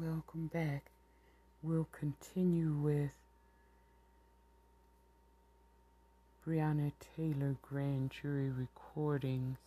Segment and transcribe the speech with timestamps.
[0.00, 0.84] Welcome back.
[1.62, 3.10] We'll continue with
[6.46, 9.58] Breonna Taylor grand jury recordings.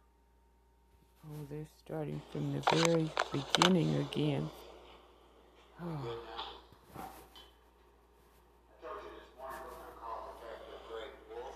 [1.29, 4.51] Oh, they're starting from the very beginning again.
[5.81, 5.87] Oh, I
[8.83, 11.55] told you this morning we're gonna call Detective Greg Wolf.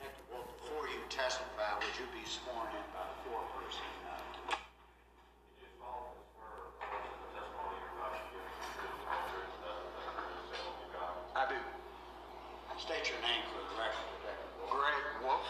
[0.00, 3.84] Detective Wolf, before you testify, would you be sworn in by the foreperson?
[4.08, 4.56] uh,
[11.36, 11.60] I do.
[12.80, 14.72] State your name for the record, Detective Wolf.
[14.72, 15.44] Greg Wolf.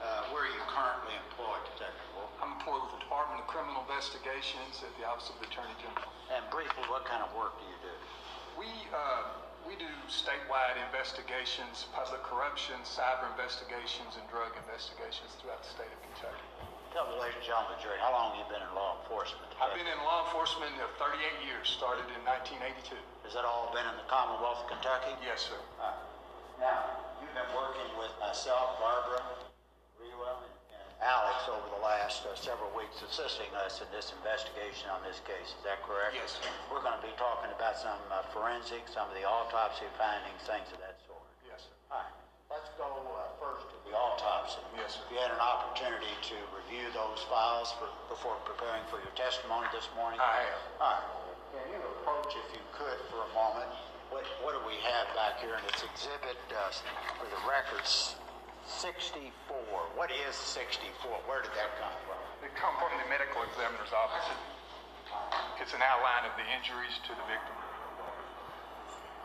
[0.00, 2.32] Uh, where are you currently employed, Detective Wolf?
[2.40, 6.08] I'm employed with the Department of Criminal Investigations at the Office of the Attorney General.
[6.32, 7.92] And briefly, what kind of work do you do?
[8.56, 9.28] We, uh,
[9.68, 16.00] we do statewide investigations, public corruption, cyber investigations, and drug investigations throughout the state of
[16.00, 16.44] Kentucky.
[17.10, 18.94] Tell the ladies and gentlemen of the jury, how long have you been in law
[19.02, 19.50] enforcement?
[19.58, 22.94] I've been in law enforcement uh, 38 years, started in 1982.
[23.26, 25.10] Has that all been in the Commonwealth of Kentucky?
[25.18, 25.58] Yes, sir.
[25.82, 25.90] Uh,
[26.62, 29.26] Now, you've been working with myself, Barbara,
[29.98, 34.86] Rewell, and and Alex over the last uh, several weeks assisting us in this investigation
[34.94, 35.50] on this case.
[35.58, 36.14] Is that correct?
[36.14, 36.46] Yes, sir.
[36.70, 40.70] We're going to be talking about some uh, forensics, some of the autopsy findings, things
[40.70, 41.26] of that sort.
[41.42, 41.74] Yes, sir.
[41.90, 42.14] All right,
[42.54, 44.60] let's go uh, first to the autopsy.
[44.76, 45.04] Yes, sir.
[45.08, 49.88] You had an opportunity to review those files for, before preparing for your testimony this
[49.96, 50.20] morning?
[50.20, 50.62] I have.
[50.76, 51.08] All right.
[51.56, 53.72] Can you approach, if you could, for a moment?
[54.12, 55.56] What, what do we have back here?
[55.56, 56.70] And it's exhibit, uh,
[57.18, 58.14] for the records,
[58.68, 59.32] 64.
[59.98, 60.86] What is 64?
[61.26, 62.20] Where did that come from?
[62.44, 64.26] It come from the medical examiner's office.
[65.58, 67.56] It's an outline of the injuries to the victim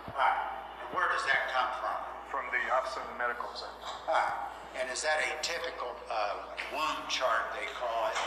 [0.10, 0.40] All right.
[0.82, 2.16] And where does that come from?
[2.36, 3.88] from the Office of the Medical Examiner.
[3.88, 4.55] All right.
[4.76, 8.20] And is that a typical uh, wound chart, they call it,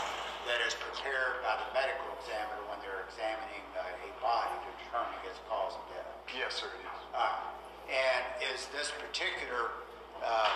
[0.49, 5.19] that is prepared by the medical examiner when they're examining uh, a body to determine
[5.29, 6.09] its cause of death?
[6.33, 7.01] Yes, sir, it is.
[7.13, 7.37] Uh,
[7.85, 9.77] and is this particular
[10.25, 10.49] uh,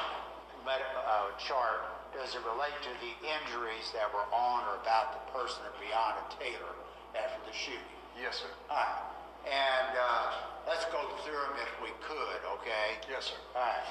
[0.66, 1.86] med- uh, chart,
[2.18, 6.26] does it relate to the injuries that were on or about the person of Breonna
[6.42, 6.74] Taylor
[7.14, 7.98] after the shooting?
[8.18, 8.50] Yes, sir.
[8.70, 9.14] All right.
[9.46, 10.26] And uh,
[10.66, 12.98] let's go through them if we could, okay?
[13.10, 13.40] Yes, sir.
[13.54, 13.86] All right.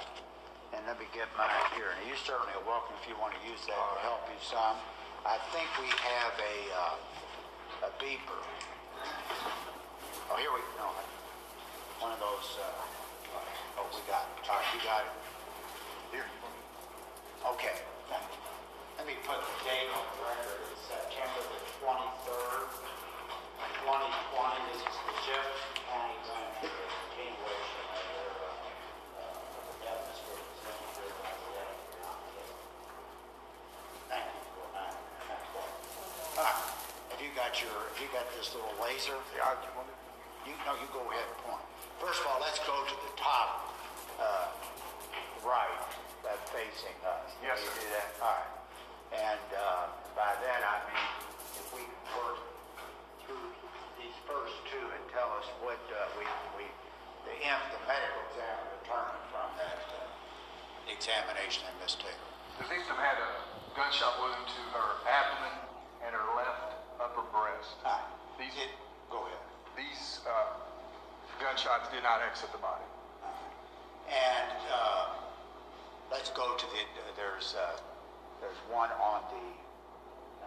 [0.72, 1.92] And let me get mine here.
[1.94, 4.76] And you're certainly welcome if you want to use that to help you some.
[5.24, 8.40] I think we have a, uh, a beeper.
[10.32, 10.88] Oh, here we no,
[12.00, 12.56] one of those.
[12.56, 14.26] Uh, oh, we got.
[14.48, 15.12] All right, you got it.
[16.10, 16.26] Here.
[17.46, 17.76] Okay.
[19.02, 20.62] Let me put the date on the record.
[20.70, 22.70] It's September the 23rd,
[23.82, 24.70] 2020.
[24.70, 30.46] This is the Jefferson County Grand Jury continuation of their uh, uh, evidence for the
[30.86, 31.74] Missouri Jury
[34.06, 34.94] Thank you for that.
[35.26, 35.66] Thank you.
[36.38, 36.62] All right.
[37.10, 39.12] Have you got your, you got this little laser?
[39.12, 41.60] You, no, you go ahead and point.
[42.00, 43.76] First of all, let's go to the top,
[44.16, 44.48] uh,
[45.44, 45.84] right,
[46.24, 47.28] that facing us.
[47.44, 47.76] Yes, you sir.
[47.76, 48.08] do that?
[48.24, 49.36] All right.
[49.36, 51.12] And, uh, by that I mean,
[51.60, 52.40] if we can work
[53.28, 53.52] through
[54.00, 56.24] these first two and tell us what, uh, we,
[56.56, 56.64] we,
[57.28, 62.32] the imp, the medical examiner determined from that, uh, examination of Miss Taylor.
[62.56, 63.28] The victim had a
[63.76, 65.68] gunshot wound to her abdomen
[66.00, 66.71] and her left
[67.02, 67.76] upper breast.
[67.84, 68.00] Right.
[68.38, 68.76] These, It-
[69.10, 69.44] Go ahead.
[69.76, 70.56] these uh,
[71.36, 72.84] gunshots did not exit the body.
[74.08, 75.12] And uh,
[76.10, 76.80] let's go to the.
[77.16, 77.76] There's uh,
[78.40, 79.46] there's one on the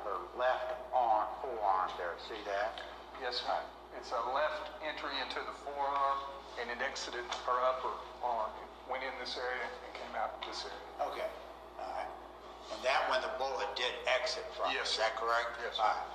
[0.06, 2.14] her left arm, forearm there.
[2.30, 2.82] See that?
[3.22, 3.58] Yes, sir.
[4.02, 6.18] It's a left entry into the forearm,
[6.62, 7.94] and it exited her upper
[8.26, 8.50] arm.
[8.60, 10.86] It went in this area and came out this area.
[11.10, 11.30] Okay.
[11.82, 12.12] All right.
[12.76, 14.74] And that one, the bullet did exit from.
[14.74, 15.58] Yes, Is that correct?
[15.64, 15.78] Yes.
[15.80, 16.06] All right.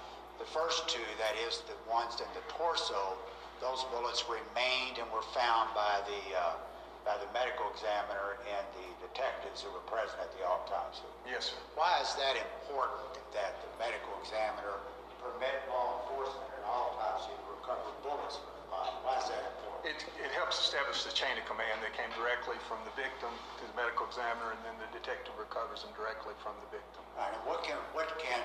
[0.41, 3.13] The first two, that is the ones in the torso,
[3.61, 6.57] those bullets remained and were found by the, uh,
[7.05, 11.05] by the medical examiner and the detectives who were present at the autopsy.
[11.29, 11.61] Yes, sir.
[11.77, 14.81] Why is that important that the medical examiner
[15.21, 18.97] permit law enforcement and autopsy to recover bullets from the body?
[19.05, 19.93] Why is that important?
[19.93, 23.29] It, it helps establish the chain of command that came directly from the victim
[23.61, 27.05] to the medical examiner, and then the detective recovers them directly from the victim.
[27.21, 28.41] All right, and what can, what can,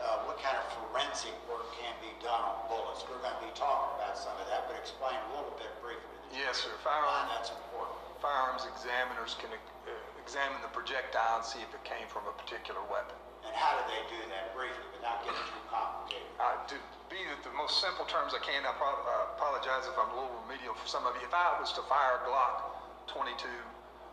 [0.00, 3.04] uh, what kind of forensic work can be done on bullets?
[3.08, 6.08] We're gonna be talking about some of that, but explain a little bit briefly.
[6.08, 6.72] to Yes, sir.
[6.80, 7.98] Firearm- that's important.
[8.22, 9.90] Firearms examiners can uh,
[10.22, 13.18] examine the projectile and see if it came from a particular weapon.
[13.42, 16.30] And how do they do that briefly, without getting too complicated?
[16.38, 16.78] Uh, to
[17.10, 20.30] be the, most simple terms I can, I pro- uh, apologize if I'm a little
[20.46, 21.26] remedial for some of you.
[21.26, 22.70] If I was to fire a Glock
[23.10, 23.34] 22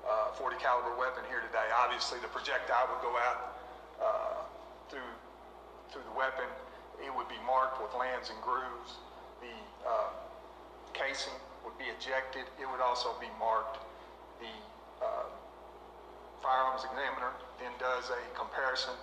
[0.09, 3.58] uh, 40 caliber weapon here today, obviously the projectile would go out
[5.99, 6.47] through the weapon.
[7.03, 9.03] It would be marked with lands and grooves.
[9.43, 10.15] The uh,
[10.95, 11.35] casing
[11.67, 12.47] would be ejected.
[12.55, 13.83] It would also be marked.
[14.39, 14.51] The
[15.03, 15.27] uh,
[16.39, 18.95] firearms examiner then does a comparison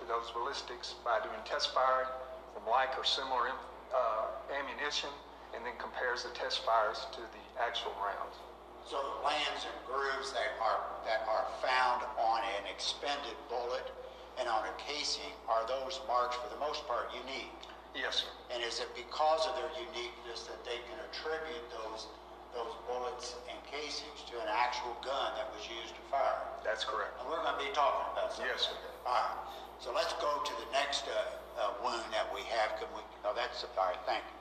[0.00, 2.08] to those ballistics by doing test firing
[2.56, 3.52] from like or similar
[3.92, 5.12] uh, ammunition
[5.52, 8.40] and then compares the test fires to the actual rounds.
[8.88, 13.92] So the lands and grooves that are, that are found on an expended bullet
[14.40, 17.52] and on a casing, are those marks for the most part unique?
[17.92, 18.32] Yes, sir.
[18.48, 22.08] And is it because of their uniqueness that they can attribute those,
[22.56, 26.40] those bullets and casings to an actual gun that was used to fire?
[26.64, 27.20] That's correct.
[27.20, 28.48] And we're gonna be talking about something.
[28.48, 28.74] Yes, sir.
[29.04, 29.12] like.
[29.12, 29.38] All right,
[29.76, 33.36] so let's go to the next, uh, uh, wound that we have, can we, oh,
[33.36, 34.38] that's, all right, thank you.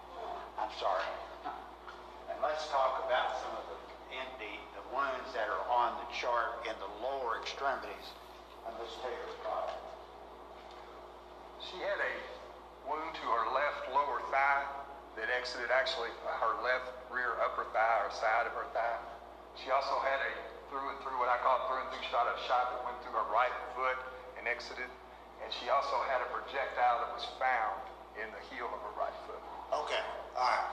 [0.55, 1.03] I'm sorry.
[2.31, 3.77] And let's talk about some of the,
[4.15, 8.15] in the, the wounds that are on the chart in the lower extremities
[8.67, 8.93] of Ms.
[9.01, 9.88] Taylor's body.
[11.59, 12.13] She had a
[12.87, 14.63] wound to her left lower thigh
[15.19, 18.99] that exited actually her left rear upper thigh or side of her thigh.
[19.59, 20.31] She also had a
[20.71, 23.17] through and through, what I call through and through shot, a shot that went through
[23.17, 23.97] her right foot
[24.37, 24.87] and exited.
[25.41, 27.81] And she also had a projectile that was found
[28.21, 29.41] in the heel of her right foot.
[29.73, 30.03] Okay,
[30.37, 30.71] all right.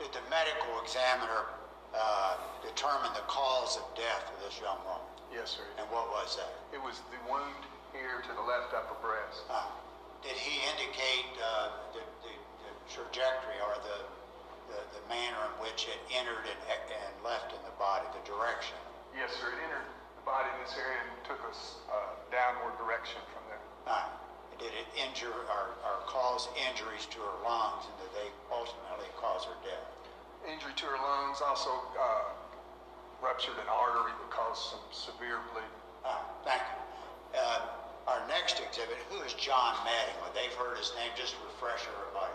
[0.00, 1.52] Did the medical examiner,
[1.92, 5.04] uh, determine the cause of death of this young woman?
[5.28, 5.66] Yes, sir.
[5.76, 6.50] And what was that?
[6.72, 9.42] It was the wound here to the left upper breast.
[9.50, 9.66] Uh,
[10.22, 12.32] Did he indicate uh, the the
[12.66, 13.98] the trajectory or the
[14.72, 16.60] the the manner in which it entered and
[16.90, 18.76] and left in the body, the direction?
[19.16, 19.50] Yes, sir.
[19.50, 19.86] It entered
[20.20, 23.64] the body in this area and took us uh, downward direction from there.
[23.88, 24.06] Uh,
[24.60, 29.48] Did it injure or or cause injuries to her lungs, and did they ultimately cause
[29.48, 29.86] her death?
[30.46, 32.32] Injury to her lungs also uh,
[33.24, 35.80] ruptured an artery that caused some severe bleeding.
[36.04, 36.80] Uh, Thank you.
[37.40, 37.60] Uh,
[38.10, 40.34] Our next exhibit, who is John Mattingly?
[40.34, 42.34] They've heard his name, just to refresh everybody.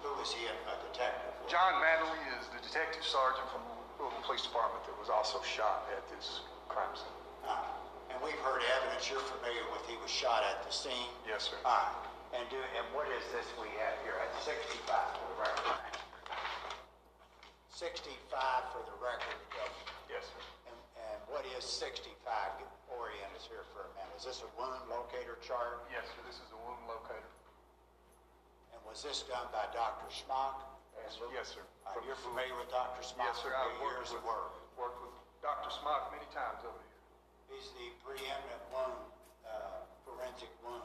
[0.00, 1.44] Who is he a a detective for?
[1.52, 5.84] John Mattingly is the detective sergeant from the Louisville Police Department that was also shot
[5.92, 6.40] at this
[6.72, 7.18] crime scene.
[7.44, 7.60] Uh,
[8.08, 11.12] And we've heard evidence you're familiar with, he was shot at the scene?
[11.28, 11.60] Yes, sir.
[11.64, 12.08] All right.
[12.32, 14.16] And do, and what is this we have here?
[14.16, 15.76] That's 65 for the record.
[17.68, 18.16] 65
[18.72, 19.36] for the record.
[19.60, 19.68] uh,
[20.08, 20.40] Yes, sir.
[21.32, 22.12] What is 65?
[22.92, 24.12] Orient us here for a minute.
[24.20, 25.80] Is this a wound locator chart?
[25.88, 26.20] Yes, sir.
[26.28, 27.32] This is a wound locator.
[28.76, 30.12] And was this done by Dr.
[30.12, 30.60] Smock?
[30.92, 31.64] Yes, yes, sir.
[31.88, 33.00] Right, You're familiar with Dr.
[33.00, 33.32] Smock?
[33.32, 33.48] Yes, sir.
[33.56, 34.52] I've worked with, work.
[34.76, 35.72] worked with Dr.
[35.72, 37.00] Smock many times over here.
[37.56, 39.00] He's the preeminent wound,
[39.48, 40.84] uh, forensic wound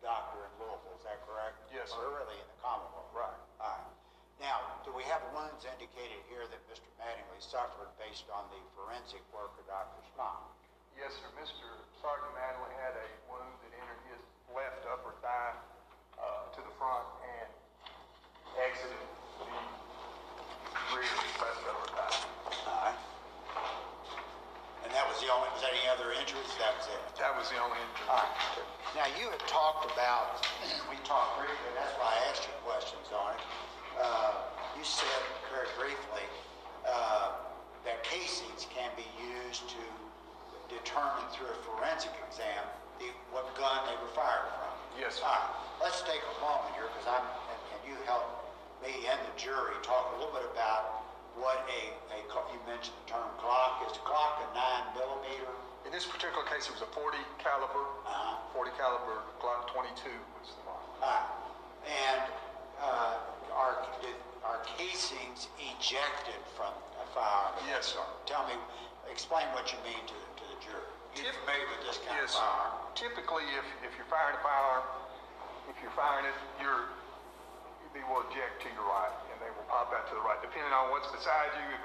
[0.00, 1.60] doctor in Louisville, is that correct?
[1.68, 2.00] Yes, sir.
[2.00, 2.24] Or sir.
[2.24, 3.12] really in the Commonwealth?
[3.12, 3.36] Right.
[3.60, 3.93] All right.
[4.42, 6.84] Now, do we have wounds indicated here that Mr.
[7.00, 10.00] Mattingly suffered based on the forensic work of Dr.
[10.14, 10.42] Smock?
[10.98, 11.28] Yes, sir.
[11.38, 11.64] Mr.
[12.02, 14.20] Sergeant Mattingly had a wound that entered his
[14.52, 15.54] left upper thigh
[16.18, 17.06] uh, to the front
[17.40, 17.48] and
[18.58, 19.06] exited
[19.40, 19.48] the
[20.94, 22.18] rear left upper thigh.
[22.68, 22.98] All right.
[24.84, 26.52] And that was the only, was there any other injuries?
[26.60, 27.00] That was it?
[27.16, 28.06] That was the only injury.
[28.12, 28.34] All right.
[28.98, 30.44] Now, you had talked about,
[30.92, 33.42] we talked briefly, that's why I asked you questions on it.
[33.98, 34.30] Uh,
[34.78, 35.22] You said
[35.54, 36.26] very briefly
[36.86, 37.30] uh,
[37.86, 39.82] that casings can be used to
[40.68, 42.62] determine through a forensic exam
[42.98, 44.74] the, what gun they were fired from.
[44.98, 45.26] Yes, sir.
[45.26, 45.48] All right,
[45.82, 48.26] let's take a moment here, because I'm, and and you help
[48.82, 51.06] me and the jury talk a little bit about
[51.38, 51.82] what a,
[52.14, 52.18] a,
[52.50, 55.50] you mentioned the term Glock, is Glock a nine millimeter?
[55.86, 58.42] In this particular case, it was a 40 caliber, Uh-huh.
[58.58, 60.10] 40 caliber Glock 22
[60.42, 60.90] was the model.
[60.98, 61.22] Uh,
[61.86, 62.22] And
[62.82, 66.70] uh, are, did- are casings ejected from
[67.02, 67.56] a firearm?
[67.66, 68.04] Yes, sir.
[68.30, 68.54] Tell me,
[69.10, 70.86] explain what you mean to, the- to the jury.
[71.18, 72.46] You're Typ- familiar with this kind of Yes, sir.
[72.46, 72.72] firearm?
[72.94, 74.86] Typically, if, if you're firing a firearm,
[75.66, 76.88] if you're firing it, you're,
[77.94, 80.72] they will eject to your right, and they will pop out to the right, depending
[80.74, 81.82] on what's beside you, if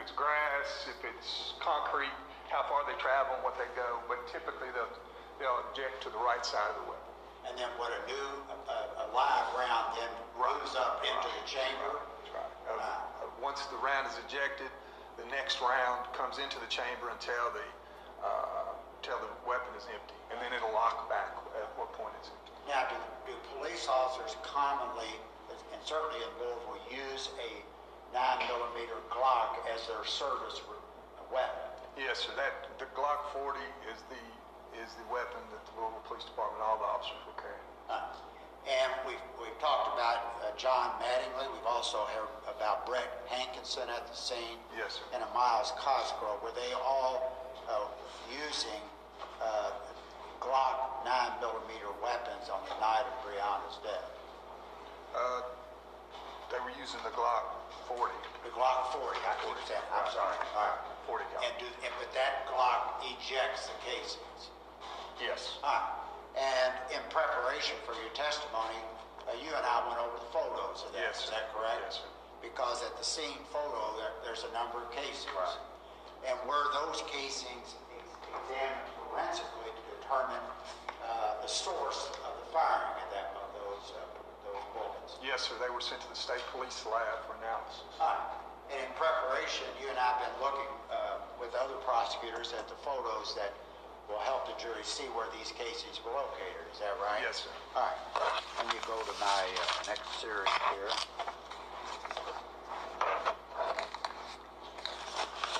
[0.60, 2.12] if it's concrete,
[2.52, 4.92] how far they travel, and what they go, but typically they'll,
[5.40, 7.08] they'll eject to the right side of the weapon.
[7.48, 8.30] And then what a new,
[8.68, 11.96] a, a live round then moves up into the chamber?
[11.96, 12.54] That's right.
[12.68, 14.68] Uh, uh, Once the round is ejected,
[15.16, 17.68] the next round comes into the chamber until the,
[18.24, 22.30] uh, until the weapon is empty, and then it'll lock back at what point it's
[22.36, 22.52] empty.
[22.68, 23.00] Now, do,
[23.32, 25.10] do police officers commonly,
[25.50, 27.59] and certainly in Louisville, use a
[28.14, 30.62] nine millimeter Glock as their service
[31.32, 31.66] weapon?
[31.98, 33.60] Yes, sir, that, the Glock 40
[33.92, 34.22] is the,
[34.80, 37.60] is the weapon that the Louisville Police Department, all the officers will carry.
[37.92, 38.08] Uh,
[38.68, 44.08] And we've, we've talked about uh, John Mattingly, we've also heard about Brett Hankinson at
[44.08, 44.60] the scene.
[44.78, 45.06] Yes, sir.
[45.16, 47.36] And a Myles Cosgrove, were they all
[47.68, 47.88] uh,
[48.32, 48.80] using
[49.44, 49.72] uh,
[50.40, 54.08] Glock 9 millimeter weapons on the night of Breonna's death?
[55.16, 55.42] Uh,
[56.52, 58.14] they were using the Glock 40.
[58.46, 60.80] The Glock 40, I keep saying, I'm sorry, all right.
[61.08, 64.54] 40 And do, and but that Glock ejects the casings?
[65.18, 65.58] Yes.
[65.66, 65.90] All right.
[66.38, 68.78] And in preparation for your testimony,
[69.28, 71.12] uh, you and I went over the photos of that.
[71.12, 71.38] Yes, Is sir.
[71.38, 71.82] that correct?
[71.90, 72.10] Yes, sir.
[72.40, 75.28] Because at the scene photo, there, there's a number of casings.
[75.36, 75.60] Right.
[76.30, 77.76] And were those casings
[78.32, 80.44] examined forensically to determine
[81.04, 83.39] uh, the source of the firing of, that, uh,
[85.24, 87.86] Yes, sir, they were sent to the state police lab for analysis.
[88.00, 88.40] All right.
[88.70, 92.78] And in preparation, you and I have been looking uh, with other prosecutors at the
[92.86, 93.54] photos that
[94.10, 96.66] will help the jury see where these cases were located.
[96.74, 97.22] Is that right?
[97.22, 97.54] Yes, sir.
[97.76, 97.98] All right.
[98.58, 100.90] Let me go to my uh, next series here.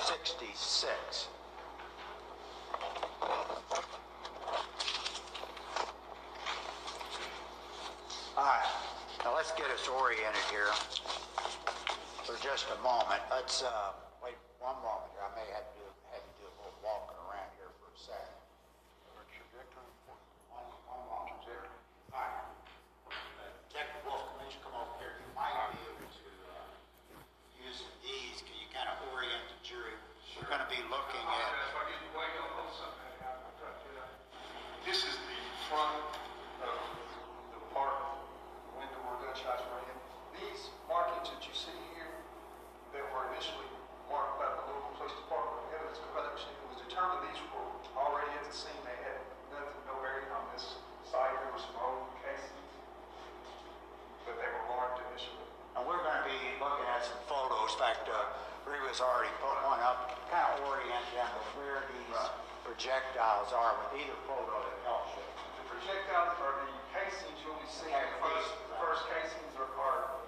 [0.06, 1.28] 66.
[8.36, 8.66] All right.
[9.24, 10.72] Now let's get us oriented here
[12.24, 13.20] for just a moment.
[13.28, 13.92] Let's uh,
[14.24, 15.20] wait one moment here.
[15.20, 18.40] I may have to do, a little walking around here for a second.
[20.48, 21.68] One, one moment here.
[22.16, 22.48] All right.
[23.12, 25.20] Uh, Detective Wolf, come in, come over here.
[25.20, 26.64] You might be able to uh,
[27.60, 28.40] use these.
[28.40, 30.00] Can you kind of orient the jury?
[30.40, 31.60] We're going to be looking at.
[34.88, 35.38] This is the
[35.68, 36.02] front
[36.66, 36.80] of
[37.52, 37.94] the park
[38.74, 39.96] window where gunshots were in.
[40.34, 42.10] These markings that you see here
[42.96, 43.70] that were initially
[44.10, 48.42] marked by the Louisville Police Department evidence collection, it was determined these were already at
[48.48, 48.82] the scene.
[48.82, 49.20] They had
[49.54, 51.38] nothing, no area on this site.
[51.38, 52.72] There were some old casings,
[54.26, 55.46] but they were marked initially.
[55.78, 57.06] And we're going to be looking at
[57.70, 58.34] In fact, uh,
[58.66, 62.18] Reba's already put one up, kind of orient them to where these
[62.66, 65.24] projectiles are with either photo that helps you.
[65.24, 67.94] The projectiles are the casings you'll be seeing.
[67.94, 70.18] The first, the first casings are, are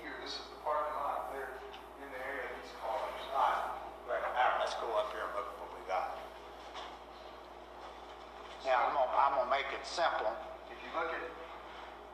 [0.00, 0.18] here.
[0.24, 1.30] This is the parking lot.
[1.36, 1.60] They're
[2.00, 3.22] in the area of these cars.
[3.30, 6.16] All right, right, all right, let's go up here and look at what we got.
[8.66, 10.32] Now, I'm gonna, I'm gonna make it simple.
[10.72, 11.22] If you look at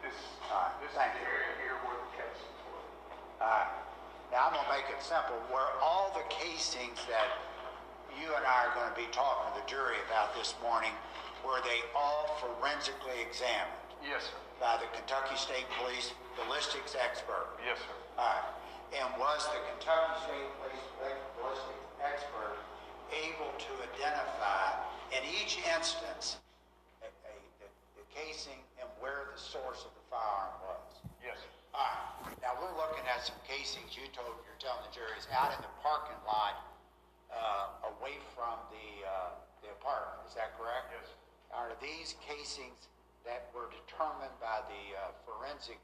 [0.05, 0.19] this,
[0.51, 1.33] right, this is thank the you.
[1.33, 2.83] area here where the casings were.
[3.41, 3.82] All right.
[4.33, 5.37] Now, I'm gonna make it simple.
[5.53, 7.29] Where all the casings that
[8.17, 10.93] you and I are gonna be talking to the jury about this morning,
[11.45, 14.41] were they all forensically examined Yes, sir.
[14.57, 17.45] by the Kentucky State Police ballistics expert?
[17.61, 17.93] Yes, sir.
[18.17, 18.49] All right.
[18.97, 20.85] And was the Kentucky State Police
[21.37, 22.57] ballistics expert
[23.13, 24.81] able to identify
[25.13, 26.41] in each instance
[27.05, 27.69] a, a, the,
[28.01, 31.05] the casing and where the source of the firearm was?
[31.21, 31.53] Yes, sir.
[31.77, 32.22] All right.
[32.43, 33.95] Now we're looking at some casings.
[33.95, 36.59] You told you're telling the jury is out in the parking lot,
[37.31, 40.27] uh, away from the uh, the apartment.
[40.27, 40.91] Is that correct?
[40.91, 41.07] Yes.
[41.55, 42.91] Are these casings
[43.23, 45.79] that were determined by the uh, forensic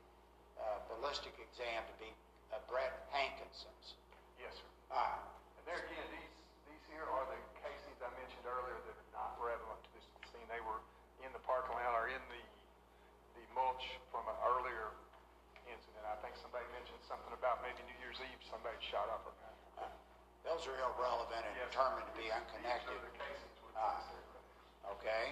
[0.59, 2.11] uh, ballistic exam to be
[2.51, 3.95] uh, Brett Hankinson's?
[4.43, 4.67] Yes, sir.
[4.91, 5.23] All right.
[5.63, 6.35] And there again, these,
[6.67, 10.43] these here are the casings I mentioned earlier that are not relevant to this scene.
[10.51, 10.83] They were
[11.23, 12.43] in the parking lot or in the,
[13.39, 14.91] the mulch from an earlier
[15.69, 16.03] incident.
[16.09, 19.89] I think somebody mentioned something about maybe New Year's Eve, somebody shot up a gun.
[20.45, 21.73] Those are irrelevant and Yes.
[21.73, 22.89] determined to be unconnected.
[22.93, 24.05] These are the casings with this.
[25.01, 25.25] Okay.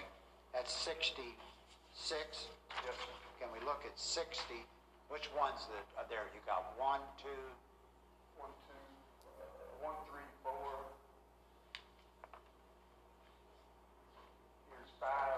[0.53, 1.37] That's 66.
[2.09, 3.13] Yes, sir.
[3.39, 4.65] Can we look at 60?
[5.09, 6.25] Which ones that are there?
[6.33, 7.55] You got one, two,
[8.37, 10.85] One, two, uh, one, three, four.
[14.69, 15.36] Here's five,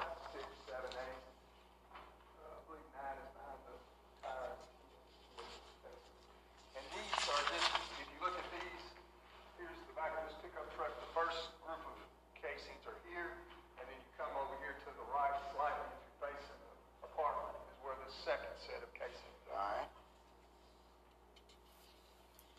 [18.60, 19.34] set of cases.
[19.50, 19.90] All right.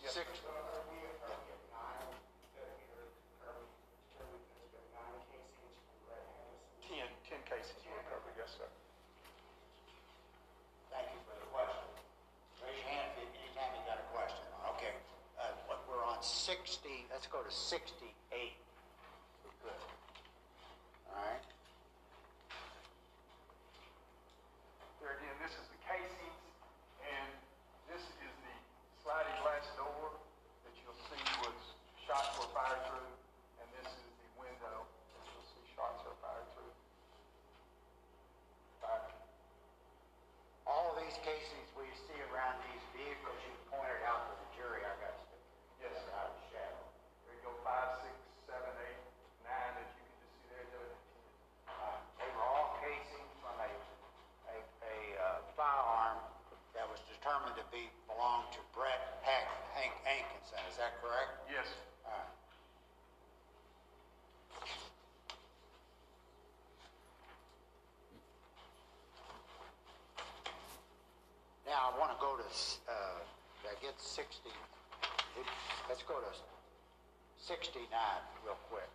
[0.02, 0.26] Yes, Six.
[0.40, 0.60] Sir.
[7.30, 8.66] Ten cases were recovered, yes, sir.
[10.90, 11.86] Thank you for the question.
[12.58, 14.42] Raise your hand if you, anytime you got a question.
[14.74, 14.98] Okay,
[15.38, 16.58] uh, what, we're on 60,
[17.14, 18.10] let's go to 60.
[74.00, 74.48] 60,
[75.92, 76.32] let's go to
[77.36, 77.84] 69
[78.48, 78.88] real quick.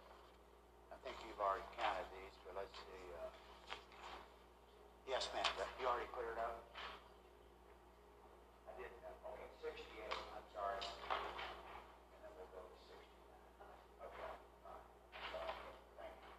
[0.89, 3.05] I think you've already counted these, but let's see.
[3.21, 3.29] uh,
[5.05, 5.45] Yes, ma'am,
[5.77, 6.57] you already cleared it up?
[8.65, 8.89] I did,
[9.29, 10.81] okay, 68, I'm sorry.
[10.81, 14.09] And then we'll go to 69.
[14.09, 14.33] Okay,
[14.65, 15.62] all right.
[16.01, 16.33] Thank you.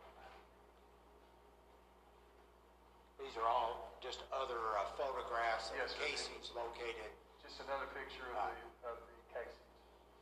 [3.22, 7.14] These are all just other uh, photographs of Yes, casings located.
[7.46, 9.70] Just another picture of the, of the casings.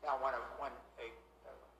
[0.05, 0.69] Now, when a, when
[1.01, 1.09] a,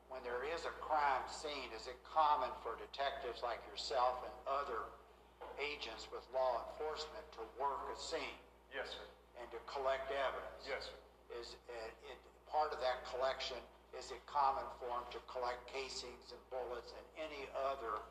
[0.10, 4.90] when there is a crime scene, is it common for detectives like yourself and other
[5.62, 8.42] agents with law enforcement to work a scene
[8.74, 9.06] Yes, sir.
[9.38, 10.66] and to collect evidence?
[10.66, 10.98] Yes, sir.
[11.38, 12.18] Is it, it,
[12.50, 13.62] part of that collection,
[13.94, 18.02] is it common for them to collect casings and bullets and any other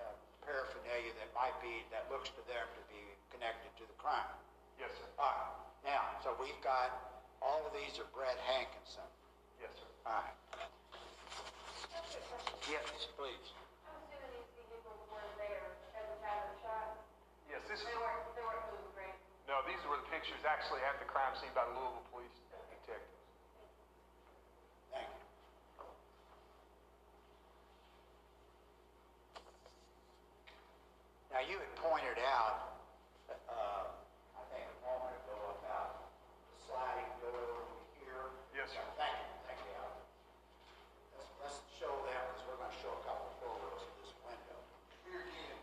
[0.00, 4.32] uh, paraphernalia that might be, that looks to them to be connected to the crime?
[4.80, 5.04] Yes, sir.
[5.20, 6.92] All right, now, so we've got,
[7.40, 9.06] all of these are Brett Hankinson.
[9.60, 9.88] Yes, sir.
[10.06, 10.36] All right.
[12.68, 13.46] Yes, please.
[13.88, 16.86] I'm assuming these vehicles were there at the time of the shot.
[17.50, 19.16] Yes, this is, They weren't, they weren't moved, right?
[19.50, 23.10] no, these were the pictures actually at the crime scene by the Louisville Police detectives.
[24.94, 25.18] Thank you.
[31.34, 32.78] Now, you had pointed out,
[33.30, 36.10] uh, I think a moment ago about
[36.50, 38.30] the sliding door over here.
[38.54, 38.82] Yes, sir.
[38.98, 39.94] Thank you, thank you, Al.
[41.14, 44.58] Let's, let's show them, because we're gonna show a couple of photos of this window.
[45.06, 45.58] Here again,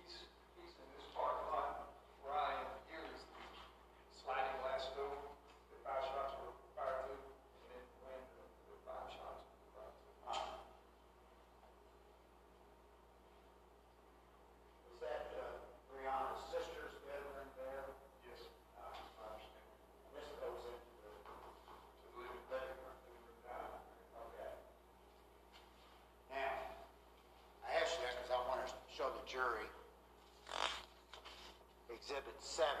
[0.00, 0.24] he's,
[0.56, 1.92] he's in this parking lot,
[2.24, 3.44] where I am, here is the
[4.24, 8.40] sliding glass door, that five shots were fired through, and then the window,
[8.72, 10.16] the five shots were fired through.
[14.88, 15.58] Was that, uh,
[15.90, 17.86] Breonna's sister's bedroom there?
[18.26, 18.54] Yes, sir.
[18.78, 19.66] Uh, I understand.
[20.14, 22.98] This goes into the, to the living room.
[24.14, 24.52] Okay.
[26.30, 26.54] Now,
[27.66, 29.66] I asked you that because I want to show the jury
[31.90, 32.74] Exhibit 70.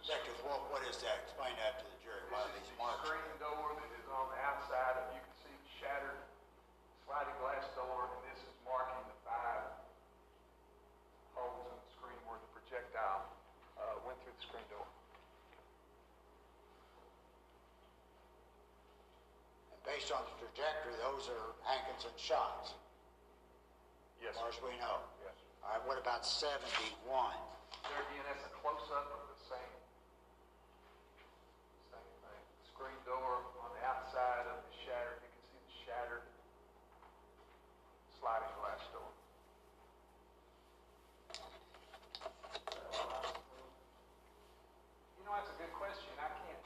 [0.00, 1.20] Detective, what, what is that?
[1.28, 2.24] Explain that to the jury.
[2.32, 5.20] Why are This these is the screen door that is on the outside, and you
[5.20, 6.24] can see the shattered
[7.04, 9.76] sliding glass door, and this is marking the five
[11.36, 13.28] holes in the screen where the projectile,
[13.76, 14.88] uh, went through the screen door.
[19.74, 22.78] And based on the trajectory, those are Hankinson shots,
[24.36, 25.00] as far as we know.
[25.24, 25.32] Yes.
[25.64, 26.60] All right, what about 71?
[26.68, 29.76] There again, that's a close-up of the same,
[31.88, 32.42] same thing.
[32.68, 36.28] Screen door on the outside of the shattered, you can see the shattered
[38.20, 39.08] sliding glass door.
[45.16, 46.12] You know, that's a good question.
[46.20, 46.60] I can't.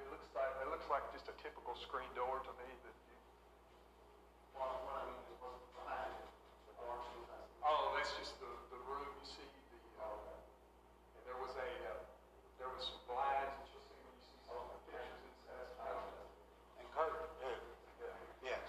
[0.00, 3.14] It looks like, it looks like just a typical screen door to me that you.
[7.62, 12.02] Oh, that's just the, the room, you see, the, uh, and there was a, uh,
[12.58, 16.02] there was some blinds that you'll see when you see some of the pictures inside.
[16.82, 17.62] And curtain, too.
[18.42, 18.66] Yes.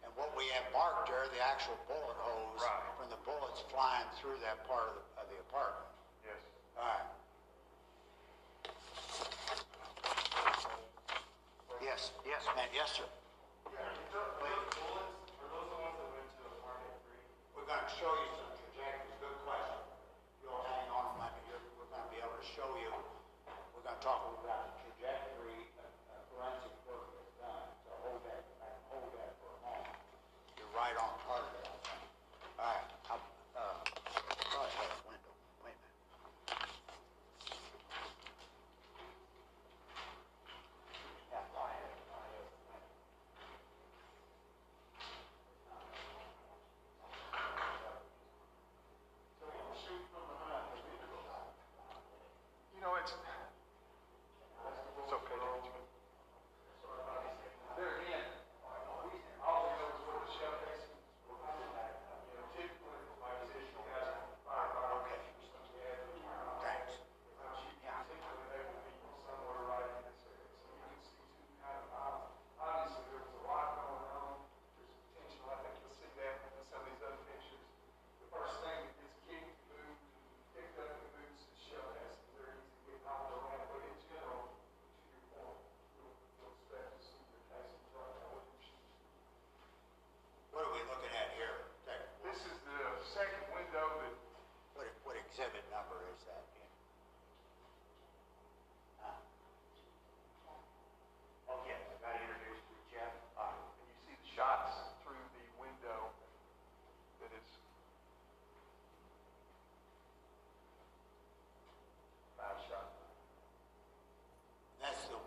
[0.00, 2.88] And what we have marked there, the actual bullet holes Right.
[2.96, 5.95] from the bullets flying through that part of the, of the apartment.
[12.26, 12.66] Yes, ma'am.
[12.74, 13.25] Yes, sir.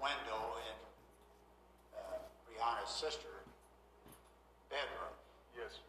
[0.02, 0.78] window in
[1.96, 3.44] uh, Breonna's sister
[4.70, 5.14] bedroom?
[5.56, 5.80] Yes.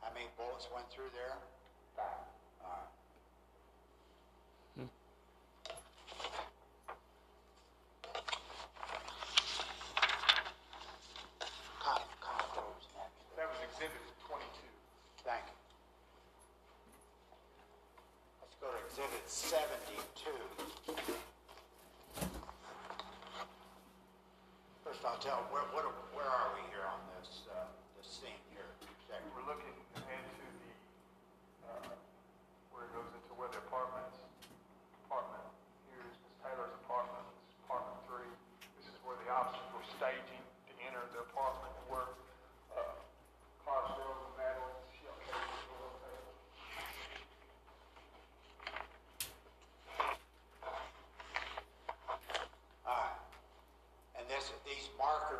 [0.00, 1.36] How many bullets went through there?
[1.96, 2.24] Five.
[2.64, 2.94] All right.
[18.94, 21.23] Exhibit 72.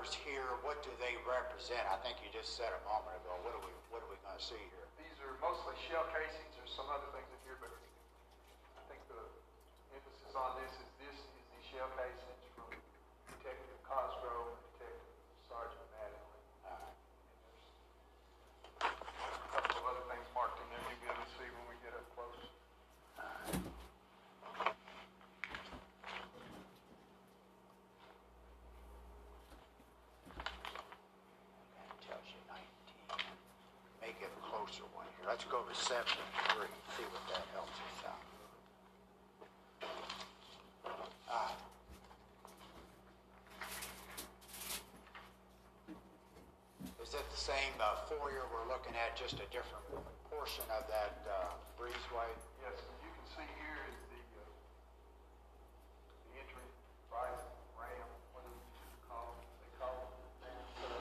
[0.05, 1.81] Markers here, what do they represent?
[1.89, 3.41] I think you just said a moment ago.
[3.41, 4.85] What are we, what are we gonna see here?
[5.01, 7.73] These are mostly shell casings, there's some other things in here, but
[8.77, 9.17] I think the
[9.97, 11.25] emphasis on this is this is
[11.57, 12.69] the shell casings from
[13.33, 15.09] Detective Cosgrove and Detective
[15.49, 16.37] Sergeant Mattingly.
[16.69, 17.01] All right.
[18.85, 21.81] A couple of other things marked in there you'll be able to see when we
[21.81, 22.45] get up close.
[31.73, 33.09] That tells you nineteen.
[34.05, 35.14] Make it a closer one here.
[35.27, 38.23] Let's go to seventy-three, see what that helps us out.
[41.27, 41.59] Right.
[47.03, 49.85] Is it the same uh, foyer we're looking at, just a different
[50.33, 52.29] portion of that uh, breezeway?
[52.65, 54.49] Yes, and you can see here is the, uh,
[56.33, 56.65] the entry,
[57.13, 57.41] right,
[57.77, 58.45] ramp, what
[59.09, 60.97] call it, they call it, uh,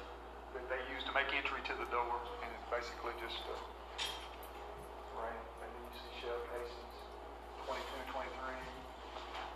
[0.59, 3.57] that they use to make entry to the door, and it's basically just a
[5.17, 6.97] ramp, and then you see shell casings,
[7.63, 8.27] 22, 23,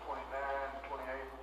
[0.08, 1.38] 29, 28.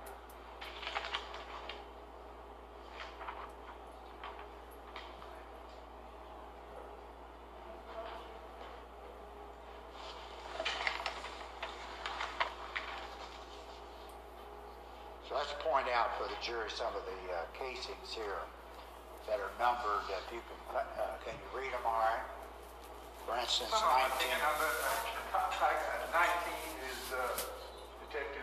[15.45, 18.41] Let's point out for the jury some of the uh, casings here
[19.29, 22.25] that are numbered, if you can, uh, can you read them all right?
[23.29, 24.25] For instance, Some of I 19.
[24.25, 27.29] think, uh, but, uh, like, uh, nineteen is, uh,
[28.09, 28.41] detective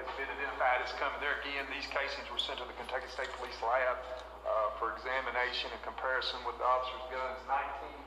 [0.00, 1.20] has been identified as coming.
[1.20, 5.68] There again, these casings were sent to the Kentucky State Police Lab, uh, for examination
[5.76, 7.36] and comparison with the officer's guns.
[7.44, 8.00] Nineteen,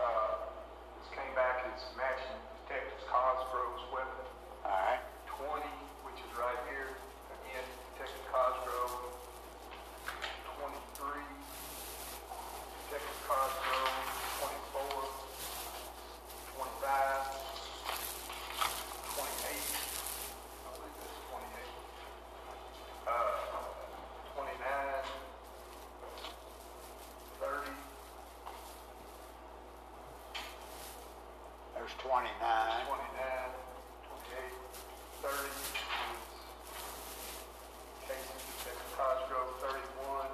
[0.00, 0.48] uh,
[0.96, 4.32] this came back as matching Detective Cosgrove's weapon.
[4.64, 5.76] All right, Twenty,
[6.08, 6.88] which is right here,
[7.40, 7.64] again,
[7.96, 9.12] Detective Cosgrove.
[10.56, 11.28] Twenty-three,
[12.88, 14.00] Detective Cosgrove,
[14.40, 15.00] twenty-four,
[16.56, 17.22] twenty-five,
[19.12, 19.68] twenty-eight,
[20.64, 21.74] I believe that's twenty-eight,
[23.04, 23.36] uh,
[24.32, 25.04] twenty-nine,
[27.42, 27.76] thirty,
[31.74, 32.30] there's 29.
[32.40, 33.04] 29,
[34.08, 34.54] 28,
[35.20, 35.72] 30 is
[38.06, 40.28] Casey, Detective Cosgrove, 31.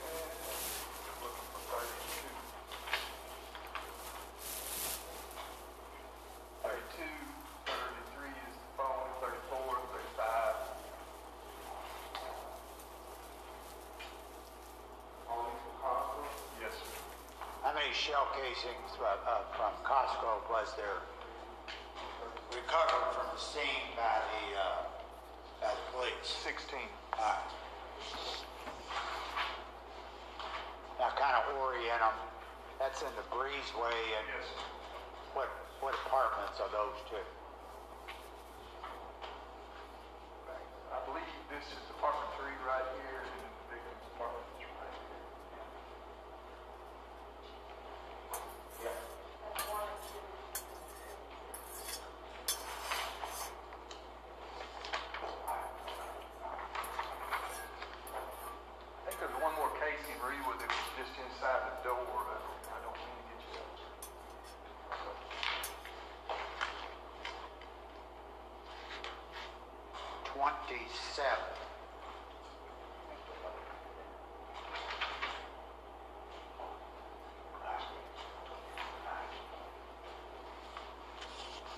[0.00, 0.30] And
[1.22, 2.26] looking for 32.
[6.62, 7.06] 32,
[7.66, 10.54] 33 is the phone, 34, 35.
[15.30, 16.34] All these for Cosgrove?
[16.60, 16.98] Yes, sir.
[17.92, 21.02] Shell casings uh, uh, from Cosgrove was there
[22.54, 24.86] recovered from the scene by the, uh,
[25.60, 26.22] by the police?
[26.22, 26.78] 16.
[26.78, 27.50] All right.
[30.98, 32.14] Now, kind of orient them.
[32.78, 34.46] That's in the breezeway, and Yes,
[35.34, 35.48] what,
[35.80, 37.26] what apartments are those two?
[40.90, 44.94] I believe this is apartment three right here, and then the victim's apartment is right
[44.94, 45.22] here.
[49.50, 50.18] That's one and two.
[59.00, 62.42] I think there's one more case in Reedwood that was just inside the door, but
[62.70, 63.58] I don't mean to get you.
[70.40, 71.52] Twenty-seven.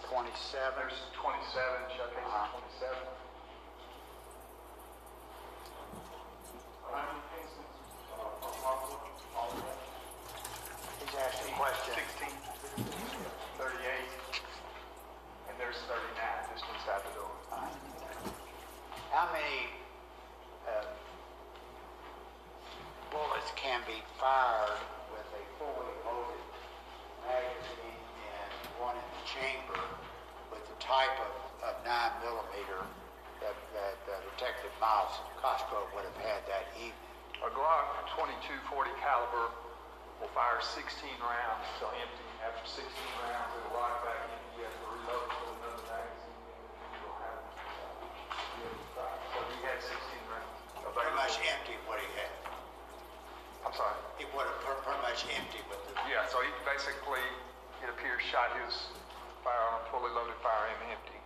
[0.09, 0.75] 27.
[0.79, 2.61] There's 27, showcase Uh-huh.
[2.79, 2.97] 27.
[11.03, 11.95] He's asking a question.
[11.99, 12.87] 16,
[13.59, 14.43] 38,
[15.51, 17.35] and there's 39 just inside the door.
[19.11, 19.69] How many
[20.69, 20.87] uh,
[23.11, 24.79] bullets can be fired
[25.13, 26.47] with a fully loaded
[27.29, 28.01] magazine
[28.39, 29.81] and one in the chamber
[30.49, 31.33] with the type of,
[31.69, 32.81] of 9 millimeter
[33.45, 35.13] that, that uh, Detective Myles
[35.45, 36.97] Cosgrove would have had that evening?
[37.43, 39.51] A Glock 22 40 caliber
[40.63, 42.27] will 16 rounds until empty.
[42.39, 42.87] After 16
[43.19, 44.39] rounds, it'll lock back in.
[44.55, 47.91] You have to reload with another magazine, and you'll have uh,
[48.55, 49.19] be able to fire.
[49.35, 49.99] So he had 16
[50.31, 50.55] rounds.
[50.95, 52.31] Pretty much empty what he had.
[53.67, 53.99] I'm sorry.
[54.23, 57.27] He would have pretty pretty much empty with the Yeah, so he basically,
[57.83, 58.95] it appears, shot his
[59.43, 61.22] firearm, fully loaded firearm empty.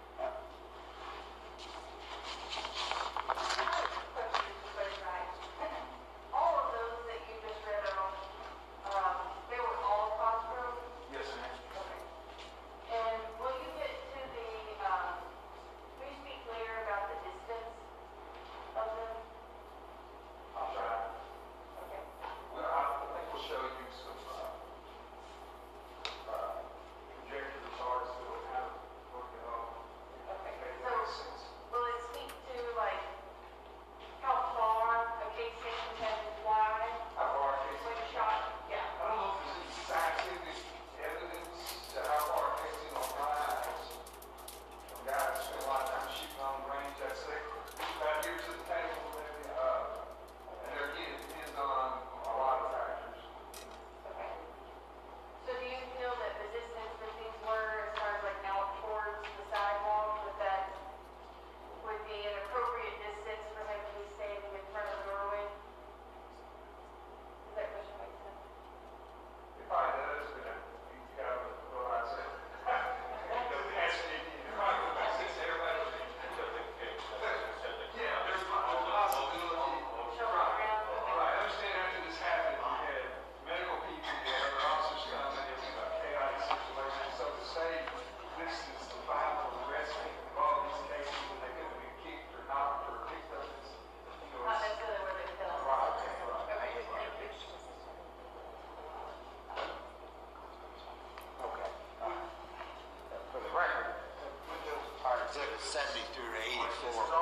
[105.37, 106.40] 70 through to
[106.88, 107.12] 84,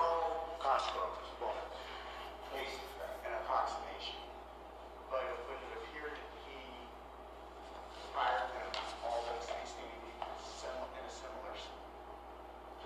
[0.62, 1.74] Cosgrove's bullets.
[2.54, 2.78] Case,
[3.26, 4.22] an approximation.
[5.10, 6.54] but it would appear that he
[8.14, 8.70] fired them
[9.02, 9.90] all those things in
[10.22, 11.58] a similar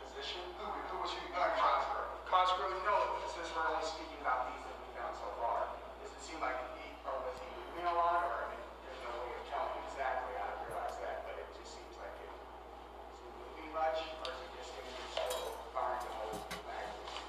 [0.00, 0.40] position?
[0.56, 1.12] Who, who was?
[1.12, 2.08] Uh, Cosgrove.
[2.24, 2.80] Cosgrove?
[2.88, 2.96] No,
[3.28, 5.68] since we're only speaking about these that we found so far,
[6.00, 9.02] does it seem like he, or was he moving a lot, or, I mean, there's
[9.04, 13.28] no way of telling exactly, I realize that, but it just seems like it, is
[13.28, 17.22] he moving much, or is he just standing still, firing the whole magazine?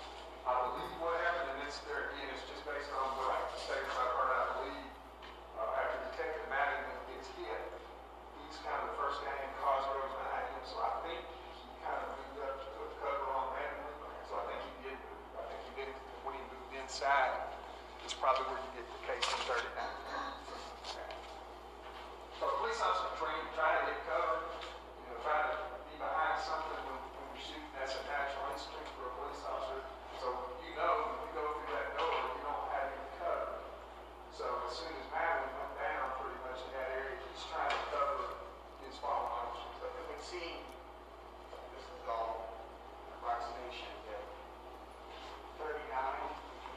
[0.49, 4.13] I believe what happened, and it's there again, it's just based on what statements I've
[4.17, 4.89] heard, I believe,
[5.61, 7.61] uh, after Detective Mattingly gets hit,
[8.41, 12.01] he's kind of the first guy in Cosgrove's behind him, so I think he kind
[12.01, 13.93] of moved up to put cover on Mattingly,
[14.25, 15.37] so I think he did, move.
[15.37, 15.89] I think he did,
[16.25, 16.33] when
[16.99, 17.31] inside,
[18.03, 19.87] is probably where you get the case in thirty-nine.
[22.35, 25.55] So a police officer trained to try to get cover, you know, try to
[25.87, 29.79] be behind something when, when you're shooting, that's a natural instinct for a police officer.
[30.19, 30.27] So
[30.59, 33.63] you know, when you go through that door, you don't have any cover.
[34.35, 37.83] So as soon as Mattingly went down pretty much in that area, he's trying to
[37.95, 38.43] cover
[38.83, 39.71] his fallen officers.
[39.79, 40.67] So it would seem,
[41.79, 42.59] this is all
[43.23, 44.19] approximation, that
[45.63, 46.27] thirty-nine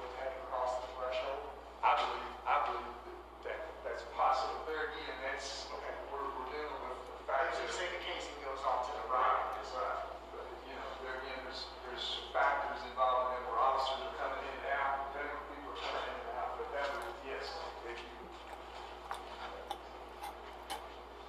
[0.03, 1.43] would have crossed the threshold.
[1.87, 4.59] I believe, I believe that, that that's possible.
[4.67, 5.67] There again, that's,
[6.11, 7.59] we're, we're dealing with the I facts.
[7.59, 9.59] was gonna say the casing goes off to the Right, right.
[9.59, 10.07] that's right.
[10.31, 14.39] But, you know, there again, there's, there's factors involved in it where officers are coming
[14.39, 17.43] in and out, medical people are coming in and out, but that would, yes,
[17.91, 18.15] if you,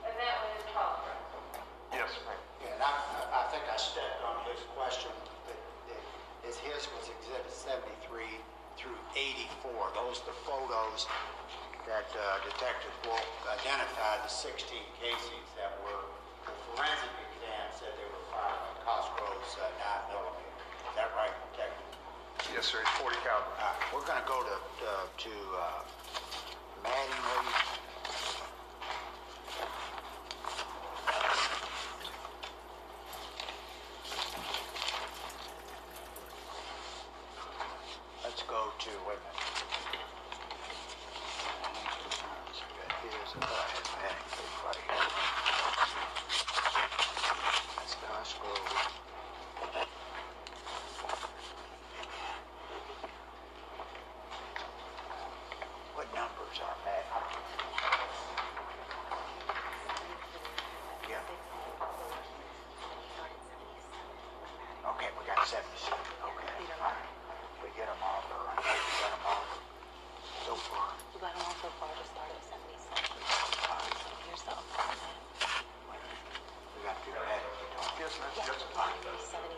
[0.06, 1.10] And that one is Costco.
[1.90, 2.38] yes, ma'am.
[2.62, 2.94] Yeah, and I,
[3.34, 5.10] I think I stepped on his question,
[5.50, 5.58] that,
[5.90, 6.02] that
[6.46, 8.30] is his was exhibit 73
[8.78, 9.74] through 84.
[9.98, 11.10] Those are the photos
[11.90, 15.63] that uh, Detective Wolf identified, the 16 casings that were, the
[16.84, 18.28] forensic exam said they were
[18.84, 20.52] Cosgrove's uh, 9 millimeter.
[20.92, 21.88] Is that right, Detective?
[22.52, 23.56] Yes, sir, it's forty caliber.
[23.56, 25.32] Uh, We're going to go to, uh, to
[25.64, 25.80] uh,
[26.84, 27.53] Mattingly.
[77.04, 77.20] Business.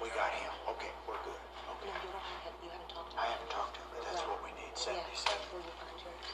[0.01, 0.49] We got him.
[0.73, 1.38] Okay, we're good.
[1.77, 1.93] Okay.
[1.93, 2.53] You don't have him.
[2.63, 3.21] You haven't talked to him.
[3.21, 4.73] I haven't talked to him, but that's what we need.
[4.73, 5.45] Seventy-seven.
[5.53, 6.25] Where you find yours?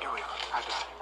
[0.00, 0.08] Do.
[0.52, 0.99] I got it.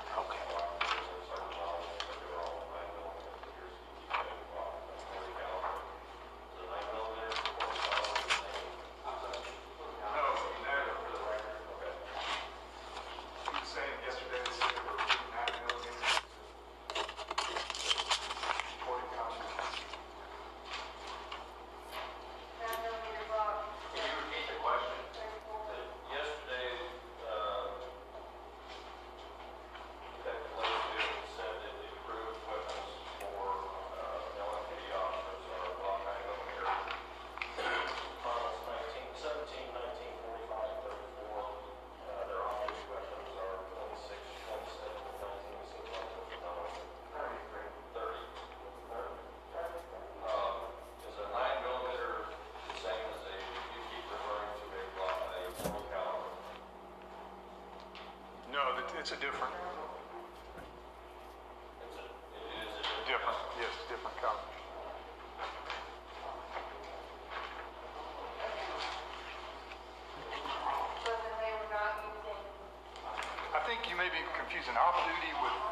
[58.98, 59.54] It's a different.
[63.06, 64.42] Different, yes, different color.
[73.54, 75.67] I think you may be confusing off duty with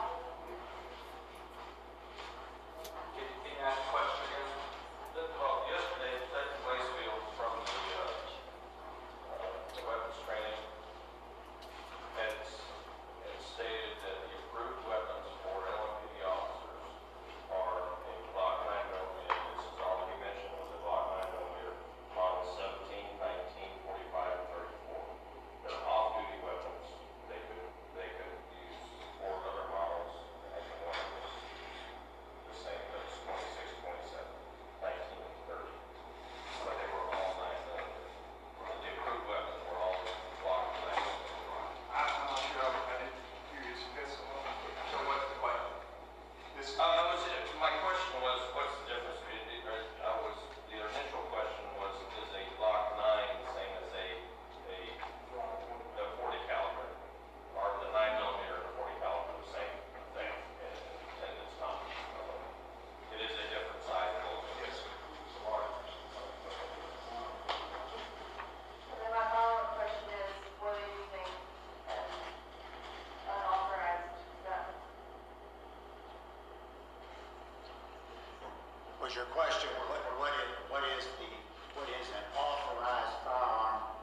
[79.16, 81.32] your question, what, what, is, what is the
[81.72, 83.96] what is an authorized firearm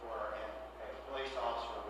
[0.00, 1.83] for a, a police officer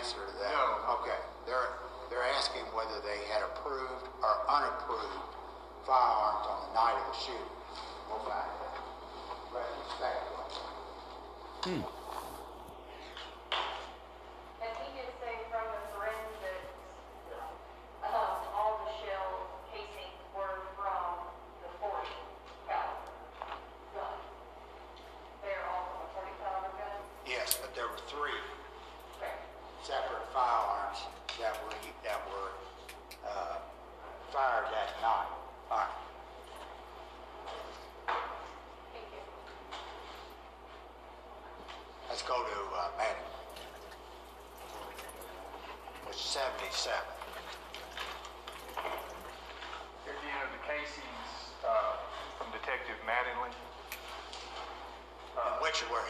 [0.00, 0.59] answer to that.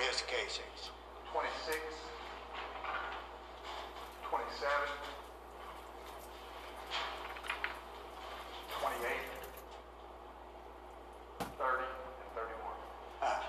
[0.01, 1.77] his 26,
[4.33, 4.73] 27,
[8.81, 9.13] 28,
[11.53, 12.49] 30, and 31.
[13.21, 13.45] Uh,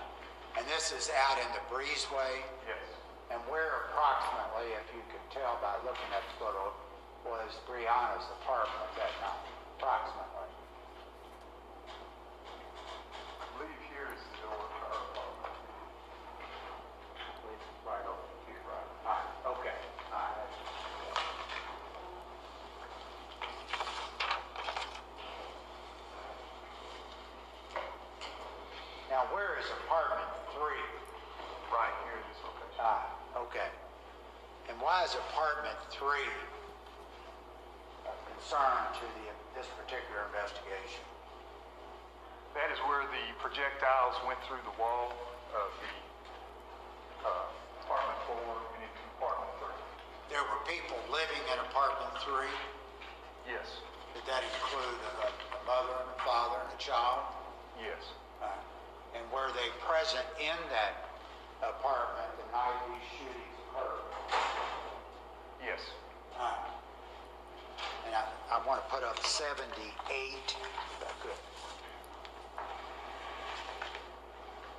[0.60, 2.43] and this is out in the breezeway?
[2.68, 2.84] Yes.
[3.32, 6.76] And where approximately, if you can tell by looking at the photo,
[7.24, 9.47] was Breonna's apartment that night?
[9.80, 10.31] Approximately.
[35.92, 36.32] Three
[38.08, 39.26] of concern to the,
[39.56, 41.04] this particular investigation?
[42.56, 45.16] That is where the projectiles went through the wall
[45.56, 45.96] of the
[47.28, 47.48] uh,
[47.88, 48.44] apartment four
[48.76, 49.80] and into apartment three.
[50.32, 52.52] There were people living in apartment three?
[53.48, 53.68] Yes,
[54.16, 57.26] Did that include a, a mother and a father and a child?
[57.80, 58.04] yes,
[58.44, 58.48] Uh,
[59.18, 61.08] And were they present in that
[61.64, 64.06] apartment the night these shootings occurred?
[65.64, 65.82] yes.
[66.38, 66.54] Uh,
[68.08, 71.36] And I, I want to put up 78, if I could.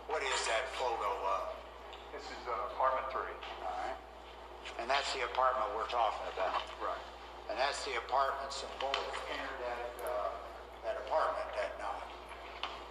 [0.08, 1.52] What is that photo of?
[2.16, 3.36] This is uh, apartment three.
[3.60, 3.92] All right.
[4.80, 6.64] And that's the apartment we're talking about.
[6.80, 7.04] Right.
[7.52, 10.32] And that's the apartment some bullets entered that, uh,
[10.88, 12.08] that apartment that night.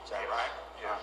[0.05, 0.53] Is that right?
[0.85, 1.01] Yes.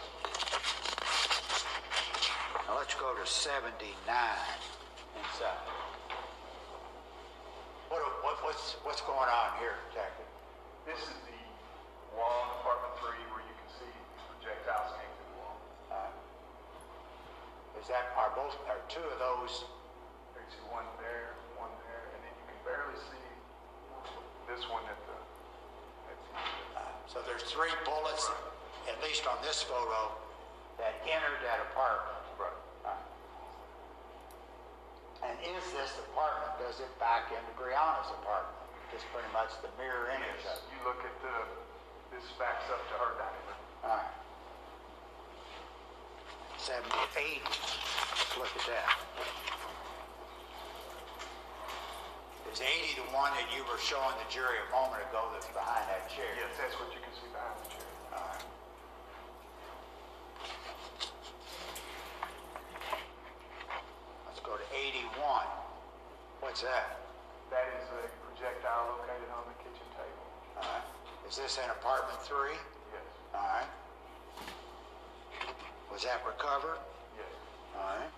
[2.70, 5.87] Now let's go to 79 inside.
[8.38, 10.26] What, what, what's, what's going on here, Detective?
[10.86, 11.40] This is the
[12.14, 15.58] wall in apartment three where you can see these projectiles came through the wall.
[17.82, 19.66] Is that, are both, are two of those,
[20.34, 23.26] You can see one there, one there, and then you can barely see
[24.46, 25.18] this one at the,
[26.14, 26.34] at the
[26.78, 28.26] uh, so there's three bullets,
[28.86, 30.14] at least on this photo,
[30.78, 32.22] that entered that apartment.
[32.38, 32.54] right.
[35.24, 38.54] And is this apartment, does it back into Breonna's apartment?
[38.94, 40.70] Just pretty much the mirror image of Yes, it.
[40.72, 41.34] you look at the,
[42.14, 43.60] this backs up to her dining room.
[43.84, 44.14] All right.
[46.56, 47.42] 70, 80.
[48.40, 48.88] Look at that.
[52.52, 55.84] Is 80 the one that you were showing the jury a moment ago that's behind
[55.92, 56.26] that chair?
[56.34, 57.86] Yes, that's what you can see behind the chair.
[58.16, 58.44] All right.
[64.26, 65.04] Let's go to 81.
[66.48, 66.96] What's that?
[67.50, 70.24] That is a projectile located on the kitchen table.
[70.56, 71.28] All right.
[71.28, 72.56] Is this in apartment three?
[72.88, 73.68] Yes, All right.
[75.92, 76.78] Was that recovered?
[77.18, 77.28] yes.
[77.76, 78.08] All right.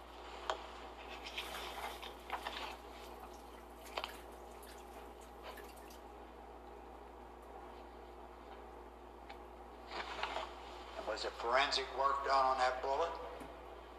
[10.99, 13.11] And was it forensic work done on that bullet?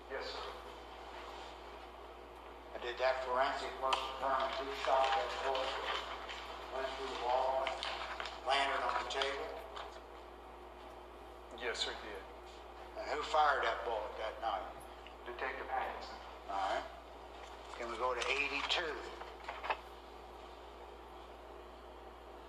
[0.10, 0.61] Yes, sir.
[2.82, 5.70] And did that forensic work determine who shot that bullet?
[6.74, 7.78] Went through the wall and
[8.50, 9.50] landed on the table?
[11.62, 12.24] Yes, sir, did.
[12.98, 14.66] And who fired that bullet that night?
[15.30, 16.18] Detective Hanson.
[16.50, 16.86] All right.
[17.78, 18.82] Can we go to 82?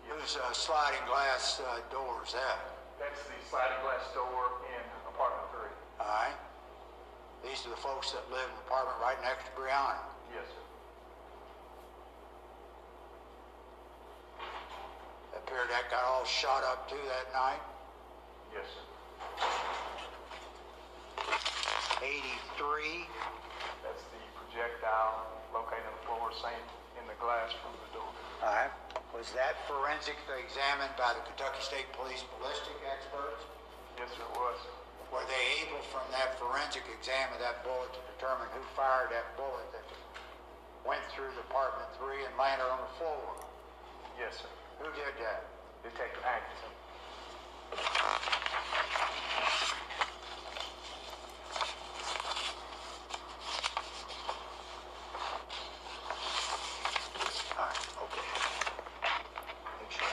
[0.09, 2.73] Whose uh, sliding glass uh, door is that?
[2.97, 4.81] That's the sliding glass door in
[5.13, 5.73] apartment three.
[6.01, 6.37] All right.
[7.45, 10.12] These are the folks that live in the apartment right next to Breonna.
[10.35, 10.63] Yes, sir.
[15.73, 17.61] That got all shot up too that night.
[18.53, 18.85] Yes, sir.
[22.03, 23.09] 83.
[23.81, 25.23] That's the projectile
[25.55, 26.61] located on the floor, same
[27.01, 28.11] in the glass from the door.
[28.43, 28.73] All right.
[29.15, 33.47] Was that forensically examined by the Kentucky State Police ballistic experts?
[33.97, 34.59] Yes, sir, it was.
[35.15, 39.37] Were they able from that forensic exam of that bullet to determine who fired that
[39.39, 39.85] bullet that
[40.87, 43.23] went through apartment three and landed on the floor?
[44.19, 44.49] Yes, sir.
[44.79, 45.45] Who did that?
[45.83, 46.73] Detective Hanson.
[57.59, 58.29] All right, okay.
[59.81, 60.09] Make sure.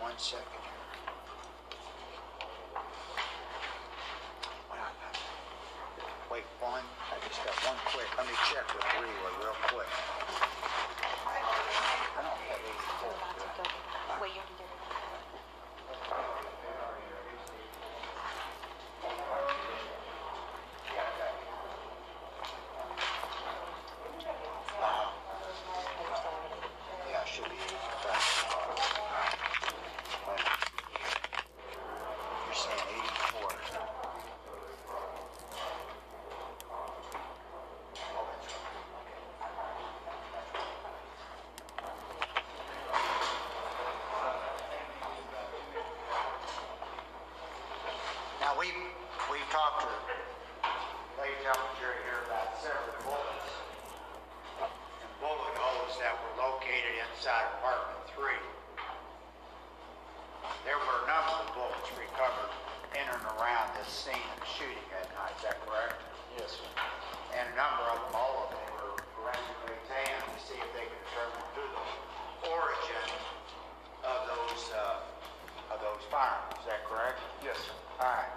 [0.00, 0.84] One second here.
[4.70, 4.92] Well, I-
[6.32, 6.82] Wait, one,
[7.12, 9.86] I just got one quick, let me check with Leroy real quick.
[11.26, 13.14] I don't have eighty-four.
[14.22, 14.70] Wait, you already did it.
[49.54, 49.94] Talked to
[51.22, 51.30] Lady
[51.78, 53.54] Jury here about several bullets.
[54.58, 58.42] And bullet holes that were located inside apartment three.
[60.66, 62.50] There were a number of bullets recovered
[62.98, 66.02] in and around this scene of the shooting that night, is that correct?
[66.34, 66.66] Yes, sir.
[67.38, 70.82] And a number of them, all of them were forensically examined to see if they
[70.82, 73.06] could determine who the origin
[74.02, 77.22] of those, uh, of those firearms, is that correct?
[77.38, 77.78] Yes, sir.
[78.02, 78.34] All right.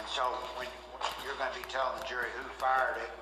[0.00, 0.24] And so
[0.56, 0.64] when
[1.20, 3.12] you're going to be telling the jury who fired it,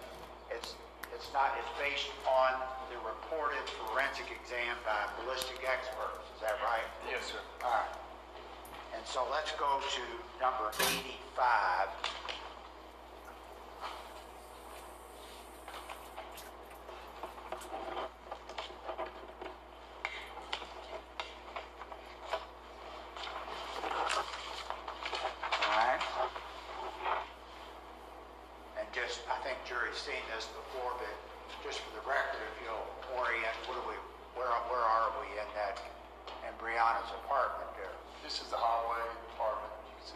[0.54, 0.78] it's,
[1.10, 2.54] it's not, it's based on
[2.86, 6.86] the reported forensic exam by ballistic experts, is that right?
[7.10, 7.42] Yes, sir.
[7.66, 7.94] All right.
[8.94, 10.04] And so let's go to
[10.58, 11.88] number 85.
[25.62, 26.00] All right.
[28.78, 31.06] And just, I think jury's seen this before, but
[31.62, 33.94] just for the record, if you'll orient, what are we,
[34.34, 35.78] where, where are we in that,
[36.42, 37.94] in Breonna's apartment there?
[38.24, 38.77] This is the hallway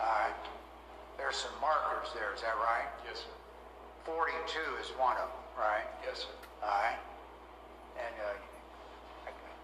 [0.03, 0.34] apartment.
[0.34, 0.50] You can see.
[0.50, 0.50] All right.
[1.18, 2.88] There's some markers there, is that right?
[3.07, 3.34] Yes, sir.
[4.05, 5.86] 42 is one of them, right?
[6.03, 6.34] Yes, sir.
[6.66, 6.98] All right.
[7.94, 8.34] And uh,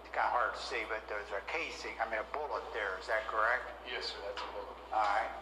[0.06, 2.94] it's kind of hard to see, but there's a casing, I mean, a bullet there,
[3.02, 3.66] is that correct?
[3.90, 4.18] Yes, sir.
[4.22, 4.78] That's a bullet.
[4.94, 5.32] All right.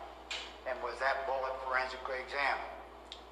[0.65, 2.73] And was that bullet forensically examined?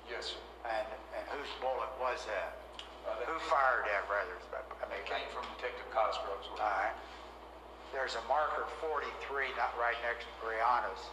[0.06, 0.40] Yes, sir.
[0.68, 0.86] And,
[1.16, 2.60] and whose bullet was that?
[3.08, 4.36] Uh, that Who fired that, rather?
[4.52, 6.48] I mean, It came from Detective Cosgrove's.
[6.56, 6.92] All right.
[7.96, 11.08] There's a marker 43, not right next to Breonna's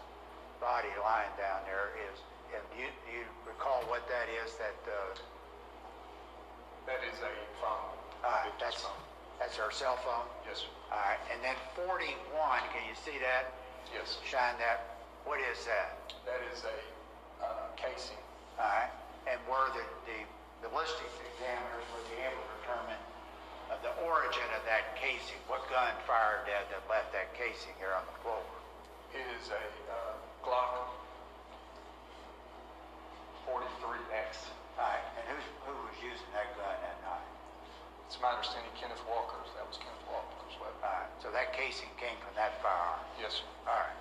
[0.62, 1.90] body lying down there.
[2.14, 2.22] Is
[2.54, 4.54] and you, do you recall what that is?
[4.62, 5.18] That uh,
[6.86, 7.98] That is a phone.
[8.22, 9.02] Victor's that's phone.
[9.42, 10.30] that's our cell phone.
[10.46, 10.72] Yes, sir.
[10.94, 12.14] All right, and then 41.
[12.70, 13.50] Can you see that?
[13.90, 14.22] Yes.
[14.22, 15.02] Shine that.
[15.26, 16.14] What is that?
[16.30, 16.76] That is a
[17.42, 18.20] uh, casing.
[18.62, 18.92] All right,
[19.26, 20.20] and were the the
[20.62, 23.02] ballistics examiners were they able to determine
[23.74, 25.40] uh, the origin of that casing?
[25.50, 28.44] What gun fired that that left that casing here on the floor?
[29.18, 30.11] It is a uh,
[30.46, 30.90] Glock
[33.46, 34.50] 43X.
[34.78, 37.28] All right, and who's, who was using that gun that night?
[38.08, 39.50] It's my understanding Kenneth Walker's.
[39.56, 40.82] That was Kenneth Walker's weapon.
[40.82, 43.00] All right, so that casing came from that firearm.
[43.22, 43.48] Yes, sir.
[43.70, 43.98] All right,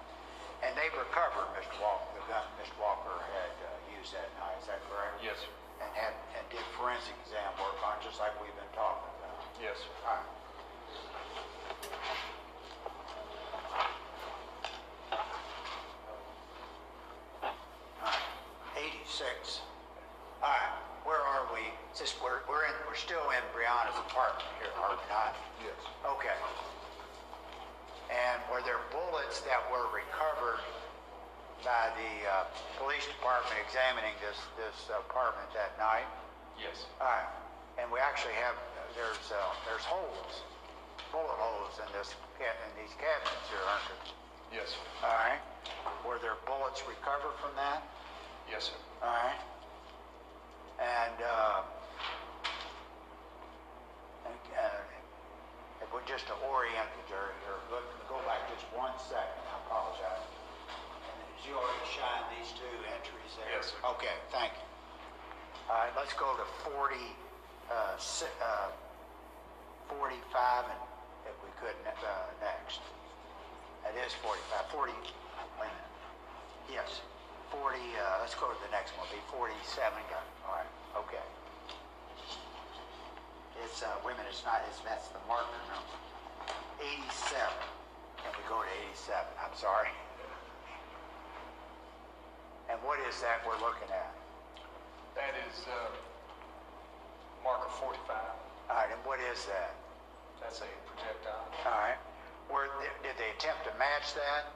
[0.64, 1.76] and they recovered Mr.
[1.80, 2.76] Walker, the gun Mr.
[2.80, 4.56] Walker had uh, used that night.
[4.60, 5.20] Is that correct?
[5.24, 5.52] Yes, sir.
[5.80, 9.40] And had and did forensic exam work on it, just like we've been talking about.
[9.60, 9.92] Yes, sir.
[10.04, 10.28] All right.
[18.00, 18.24] All right,
[18.76, 19.60] 86.
[20.42, 20.72] All right,
[21.04, 21.60] where are we?
[21.96, 25.32] Just we're we're in we're still in Breonna's apartment here, are we not?
[25.62, 25.78] Yes.
[26.02, 26.34] Okay.
[28.10, 30.58] And were there bullets that were recovered
[31.62, 32.50] by the uh,
[32.82, 36.08] police department examining this this apartment that night?
[36.58, 36.90] Yes.
[36.98, 37.30] All right.
[37.78, 38.58] And we actually have
[38.98, 40.42] there's uh, there's holes,
[41.14, 44.20] bullet holes in this in these cabinets here, aren't there?
[44.50, 44.82] Yes, sir.
[45.06, 45.38] All right.
[46.02, 47.84] Were there bullets recovered from that?
[48.50, 48.78] Yes, sir.
[49.04, 49.38] All right.
[50.80, 51.79] And, uh, and,
[54.60, 59.40] uh, if we're just to orient the jury here, look, go back just one second,
[59.48, 60.24] I apologize.
[60.28, 63.48] And did you already shine these two entries there?
[63.56, 63.80] Yes, sir.
[63.96, 64.66] Okay, thank you.
[65.72, 66.94] All right, let's go to 40,
[67.72, 68.68] uh, si- uh,
[69.88, 70.82] 45 and
[71.26, 72.84] if we could, ne- uh, next.
[73.86, 75.90] That is 45, 40, wait a minute.
[76.68, 77.00] Yes,
[77.50, 79.56] 40, uh, let's go to the next one, be 47,
[80.12, 80.70] got it, all right,
[81.06, 81.24] okay.
[83.64, 85.96] It's, uh, minute, it's not, it's, that's the marker number.
[86.80, 87.04] 87,
[88.24, 89.92] can we go to 87, I'm sorry.
[92.72, 94.12] And what is that we're looking at?
[95.12, 95.92] That is uh,
[97.44, 98.16] marker 45.
[98.16, 99.76] All right, and what is that?
[100.40, 101.44] That's a projectile.
[101.66, 102.00] All right,
[102.48, 102.70] were,
[103.04, 104.48] did they attempt to match that?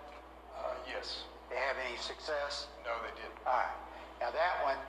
[0.56, 1.28] Uh, yes.
[1.50, 2.72] They have any success?
[2.88, 3.36] No, they didn't.
[3.44, 3.76] All right.
[4.22, 4.80] Now that one,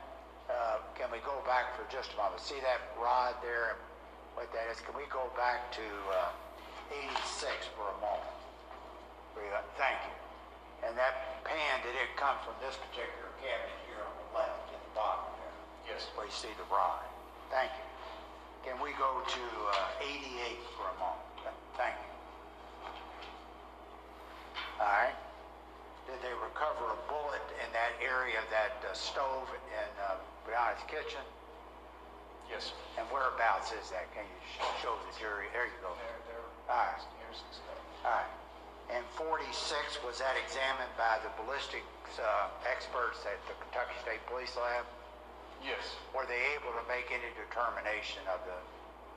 [0.47, 2.39] uh, can we go back for just a moment?
[2.39, 3.75] See that rod there
[4.35, 4.83] what that is?
[4.83, 6.31] Can we go back to uh,
[6.91, 8.35] 86 for a moment?
[9.79, 10.15] Thank you.
[10.87, 14.79] And that pan, did it come from this particular cabinet here on the left at
[14.79, 15.95] the bottom there?
[15.95, 16.07] Yes.
[16.15, 17.03] Where you see the rod.
[17.51, 17.87] Thank you.
[18.63, 19.43] Can we go to
[19.75, 21.27] uh, 88 for a moment?
[21.75, 22.11] Thank you.
[24.79, 25.17] All right.
[26.07, 30.81] Did they recover a bullet in that area of that uh, stove in uh, Breonna's
[30.87, 31.23] kitchen?
[32.49, 32.77] Yes, sir.
[33.01, 34.07] And whereabouts is that?
[34.13, 35.49] Can you sh- show the jury?
[35.51, 35.91] There you go.
[35.97, 36.45] There, there.
[36.69, 37.01] All right.
[37.25, 37.81] Here's the stuff.
[38.05, 38.31] All right.
[38.93, 39.49] And 46,
[40.05, 41.89] was that examined by the ballistics
[42.21, 44.85] uh, experts at the Kentucky State Police Lab?
[45.65, 45.97] Yes.
[46.13, 48.53] Were they able to make any determination of the,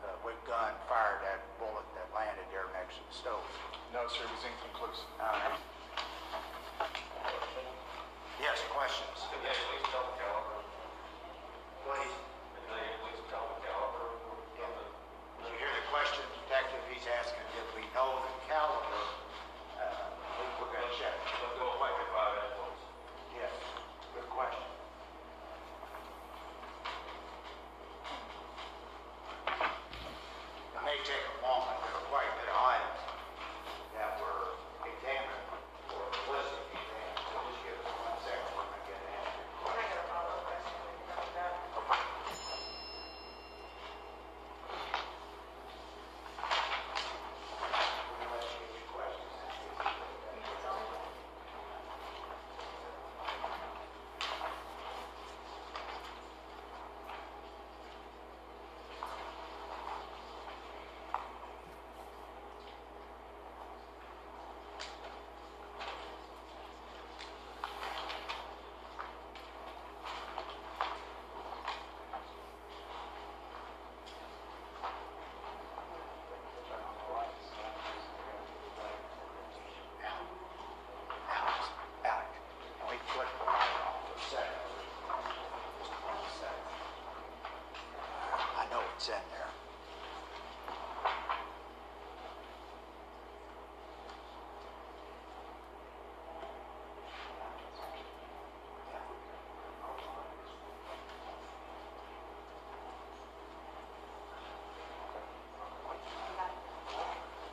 [0.08, 3.44] uh, what gun fired that bullet that landed there next to the stove?
[3.92, 5.04] No, sir, it was inconclusive.
[5.20, 5.60] All right.
[8.40, 9.20] Yes, questions?
[9.28, 10.58] Did they at least tell the caliber?
[11.84, 12.14] Please.
[12.56, 14.16] Did they at least tell the caliber of
[14.56, 14.86] the?
[15.44, 16.24] Did you hear the question,
[17.08, 17.24] detective?
[17.24, 19.02] He's asking, did we know the caliber?
[19.80, 21.14] Uh, we- We're gonna check.
[21.40, 21.78] Let's go with
[22.12, 22.80] five inch ones.
[23.34, 23.52] Yes,
[24.14, 24.62] good question.
[29.48, 33.00] It may take a moment, there are quite a bit of items
[33.94, 35.46] that were examined
[35.88, 37.12] for ballistic exam.
[37.32, 39.44] So just give us one second, we're gonna get an answer.
[39.64, 41.52] Can I get a follow-up question when you come to that?
[47.18, 49.32] We're gonna let you get your questions.
[81.30, 81.68] Alex,
[82.04, 82.28] Alex,
[82.78, 84.62] can we flip the light on for a second?
[85.78, 86.68] Just one second.
[88.56, 89.52] I know it's in there.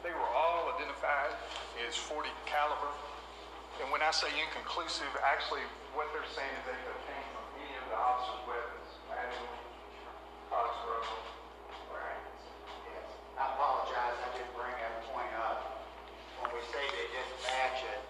[0.04, 1.34] They were all identified
[1.96, 2.92] as 40 caliber.
[3.80, 5.64] And when I say inconclusive, actually
[5.96, 6.76] what they're saying is they
[7.08, 9.56] came from any of the officers' weapons, manual,
[10.52, 11.24] Foxborough.
[11.88, 12.20] Right.
[12.92, 13.08] Yes.
[13.40, 15.88] I apologize, I didn't bring that point up.
[16.44, 18.02] When we say they didn't match it,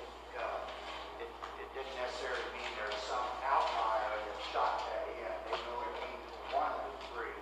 [0.00, 0.06] it,
[0.40, 5.32] uh, it, it didn't necessarily mean there's some outlier that shot that in.
[5.52, 7.36] They know it came from one of the three,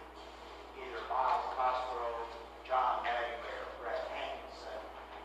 [0.82, 2.30] either Myles Cosgrove,
[2.66, 4.78] John Mattingly, or Brett Hankison,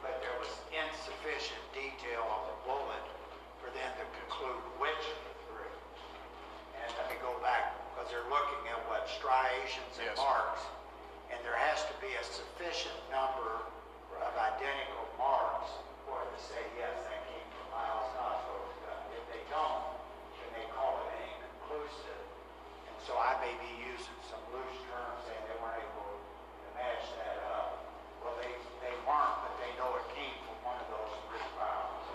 [0.06, 3.06] but there was insufficient detail on the bullet
[3.62, 5.76] for them to conclude which of the three.
[6.82, 10.18] And let me go back, because they're looking at what striations and Yes.
[10.18, 10.64] marks,
[11.30, 13.62] and there has to be a sufficient number
[14.22, 15.70] of identical marks
[16.06, 19.00] for it to say, yes, that came from Myles Cosgrove's gun.
[19.16, 19.86] If they don't,
[20.42, 22.22] then they call it inconclusive.
[22.90, 27.06] And so I may be using some loose terms saying they weren't able to match
[27.22, 27.80] that up.
[28.26, 28.52] Well, they,
[28.84, 32.06] they weren't, but they know it came from one of those three files.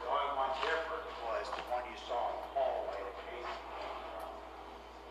[0.00, 3.98] The only one different was the one you saw in the hallway that Casey came
[4.14, 4.30] from.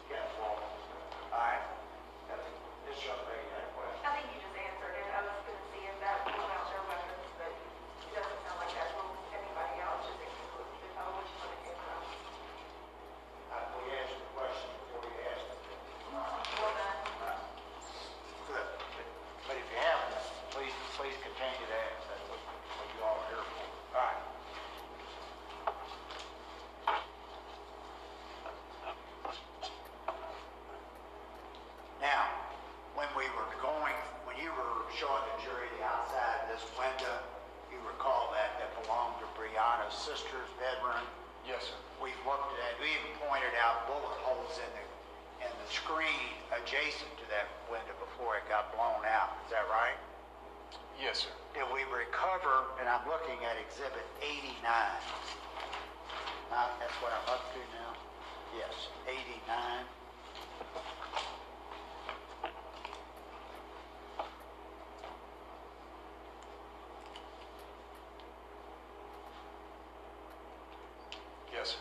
[0.10, 1.62] Yes, well, all right.
[2.32, 2.48] That's-
[2.90, 4.02] This young lady had a question.
[4.02, 5.06] I think you just answered it.
[5.14, 8.74] I was gonna see if that ruled out their weapons, but it doesn't sound like
[8.74, 10.92] that rules anybody out, just inconclusive.
[10.98, 12.02] I wish it came from.
[13.54, 15.80] Uh, We asked the question before we asked it.
[16.10, 16.98] Well done.
[18.50, 18.68] Good.
[19.46, 20.18] But if you haven't,
[20.50, 22.02] please, please continue to ask.
[22.10, 23.66] That's what, what you all are here for.
[23.94, 24.22] All right.
[32.02, 32.24] Now,
[32.96, 37.16] when we were going, when you were showing the jury the outside of this window,
[37.72, 41.08] you recall that that belonged to Breonna's sister's bedroom?
[41.48, 41.80] Yes, sir.
[42.04, 44.84] We've looked at, we even pointed out bullet holes in the,
[45.48, 49.40] in the screen adjacent to that window before it got blown out.
[49.48, 49.96] Is that right?
[51.00, 51.32] Yes, sir.
[51.56, 54.60] Did we recover, and I'm looking at exhibit 89.
[56.52, 57.96] Now, that's what I'm up to now?
[58.60, 59.88] Yes, 89.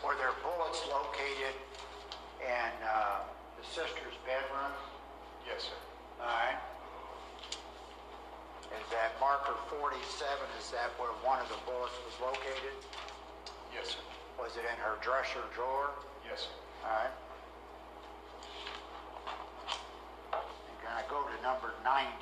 [0.05, 1.55] Were there bullets located
[2.37, 3.25] in uh,
[3.57, 4.69] the sister's bedroom?
[5.49, 5.79] Yes, sir.
[6.21, 6.61] All right.
[8.69, 9.97] Is that marker 47,
[10.61, 12.77] is that where one of the bullets was located?
[13.73, 14.03] Yes, sir.
[14.37, 15.89] Was it in her dresser drawer?
[16.21, 16.53] Yes, sir.
[16.85, 17.15] All right.
[20.37, 22.13] And can I go to number 90?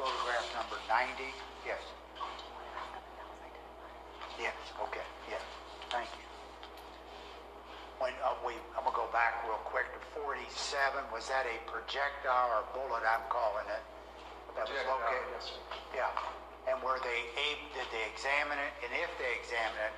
[0.00, 1.36] Photograph number 90?
[1.68, 1.84] Yes.
[4.40, 5.42] Yes, okay, yes,
[5.90, 6.26] thank you.
[8.02, 10.42] When, uh, we, I'm gonna go back real quick to 47,
[11.14, 13.82] was that a projectile or bullet, I'm calling it,
[14.58, 15.30] that was Projectile, located?
[15.38, 15.60] yes, sir.
[15.94, 19.94] Yeah, and were they able, did they examine it, and if they examined it,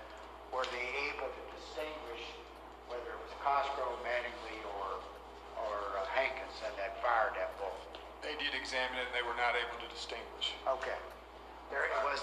[0.53, 2.25] were they able to distinguish
[2.93, 5.01] whether it was Cosgrove, Mattingly, or,
[5.65, 7.83] or uh, Hankison that fired that bullet?
[8.23, 10.55] They did examine it and they were not able to distinguish.
[10.69, 10.99] Okay,
[11.73, 12.23] there it was,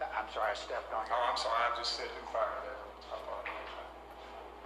[0.00, 1.14] Uh, I'm sorry, I stepped on your.
[1.14, 2.78] Oh, I'm sorry, I just said who fired that.
[3.10, 3.70] I apologize.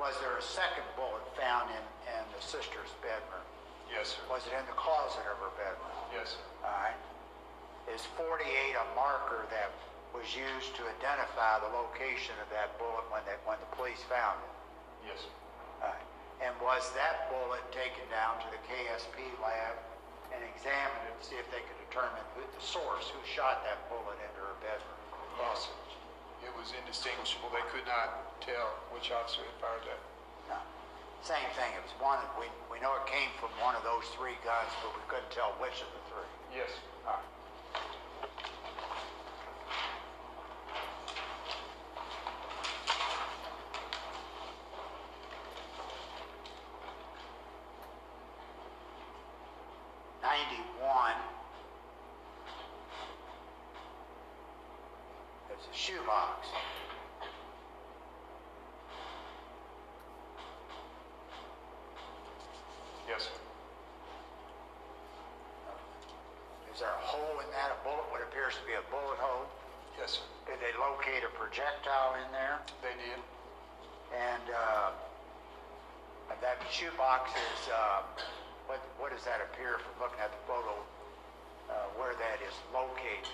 [0.00, 3.44] Was there a second bullet found in, in the sister's bedroom?
[3.90, 4.22] Yes, sir.
[4.30, 5.96] Was it in the closet of her bedroom?
[6.14, 6.44] Yes, sir.
[6.64, 7.00] All right.
[7.92, 8.44] Is 48
[8.76, 9.72] a marker that
[10.12, 14.38] was used to identify the location of that bullet when they, when the police found
[14.44, 14.54] it?
[15.12, 15.34] Yes, sir.
[15.82, 16.06] All right.
[16.44, 19.74] And was that bullet taken down to the KSP lab
[20.30, 23.82] and examined it to see if they could determine who, the source, who shot that
[23.90, 25.07] bullet into her bedroom?
[25.38, 27.48] It was indistinguishable.
[27.54, 30.00] They could not tell which officer had fired that.
[30.48, 30.58] No.
[31.22, 31.70] Same thing.
[31.76, 34.92] It was one, we, we know it came from one of those three guns, but
[34.94, 36.26] we couldn't tell which of the three.
[36.54, 36.70] Yes.
[37.06, 37.22] All right.
[50.22, 51.18] Ninety-one.
[55.48, 56.46] There's a shoebox.
[63.08, 63.30] Yes, sir.
[66.74, 69.48] Is there a hole in that, a bullet, what appears to be a bullet hole?
[69.96, 70.24] Yes, sir.
[70.44, 72.60] Did they locate a projectile in there?
[72.84, 73.20] They did.
[74.12, 74.92] And uh,
[76.40, 78.04] that shoebox is, uh,
[78.68, 80.76] what, what does that appear from looking at the photo,
[81.72, 83.28] uh, where that is located?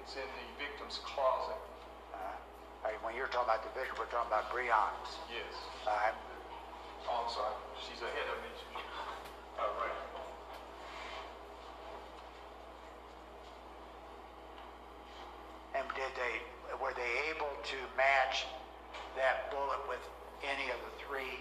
[0.00, 1.60] It's in the victim's closet.
[2.16, 2.36] Uh,
[3.04, 5.20] when you're talking about the victim, we're talking about Breon's.
[5.28, 5.52] Yes.
[5.84, 6.12] Uh,
[7.08, 7.56] Oh, I'm sorry.
[7.80, 8.50] She's ahead of me.
[9.56, 9.98] Uh, right.
[15.70, 16.42] and did they,
[16.82, 18.44] were they able to match
[19.16, 20.02] that bullet with
[20.44, 21.40] any of the three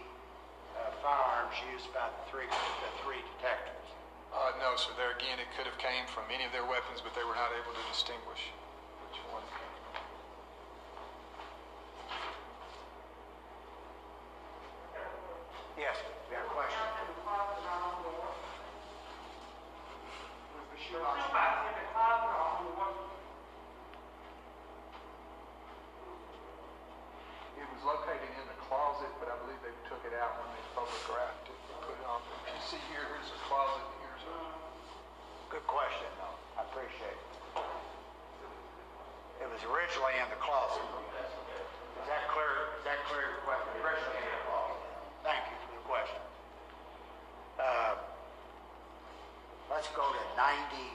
[0.77, 3.89] uh, firearms used by the three, the three detectives?
[4.31, 4.93] Uh, no, sir.
[4.95, 7.51] There again, it could have came from any of their weapons, but they were not
[7.51, 8.39] able to distinguish
[9.03, 9.43] which one.
[15.75, 15.99] Yes,
[16.31, 16.79] you have a question?
[27.59, 30.63] It was located in the closet, but I believe they took it out when they
[30.71, 32.23] photographed it and put it on.
[32.47, 34.59] You see here, here's a closet, here's a,
[35.49, 36.61] Good question, though.
[36.61, 37.25] I appreciate it.
[39.41, 40.77] It was originally in the closet.
[40.77, 42.77] Is that clear?
[42.77, 43.33] Is that clear?
[43.33, 43.65] your question?
[43.81, 44.77] Originally in the closet.
[45.25, 46.21] Thank you for the question.
[47.57, 47.97] Uh,
[49.73, 50.93] let's go to 92.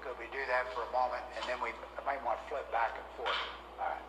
[0.00, 1.76] Could we do that for a moment, and then we
[2.08, 3.36] might want to flip back and forth.
[3.76, 4.00] All right.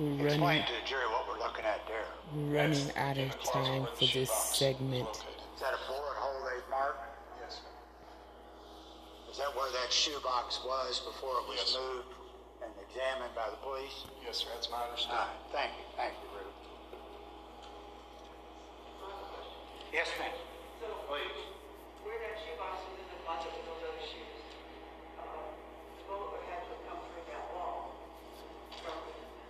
[0.00, 2.08] We're running, to the jury what we're looking at there.
[2.32, 5.04] we're running out of time for this segment.
[5.04, 7.04] Is that a bullet hole they've marked?
[7.36, 7.68] yes, sir.
[9.30, 11.76] Is that where that shoebox was before it was Yes.
[11.76, 12.16] moved
[12.64, 14.08] and examined by the police?
[14.24, 14.48] Yes, sir.
[14.56, 15.20] That's my understanding.
[15.20, 16.56] right, thank you, thank you, Ruth.
[19.92, 20.32] Yes, ma'am.
[20.80, 24.40] So, where that shoebox was in the closet with those other shoes,
[25.20, 28.00] uh, the bullet would have to have come through that wall.
[28.80, 28.96] From,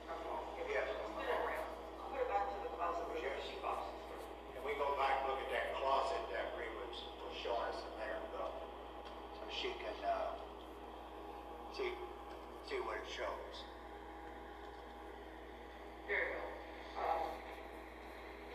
[0.09, 0.19] from,
[0.59, 0.89] if Yes.
[0.91, 1.69] it was spin around,
[2.09, 4.01] put it back to the closet where the shoebox is.
[4.57, 7.79] Can we go back and look at that closet that Ree was, was showing us
[7.85, 8.49] a minute ago?
[9.37, 10.41] So she can, uh,
[11.77, 11.93] see,
[12.65, 13.57] see what it shows.
[16.09, 16.43] Here you go.
[16.97, 17.29] Uh,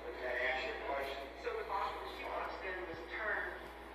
[0.09, 1.21] Does that answer your question?
[1.45, 3.53] so the box, the shoebox then was turned,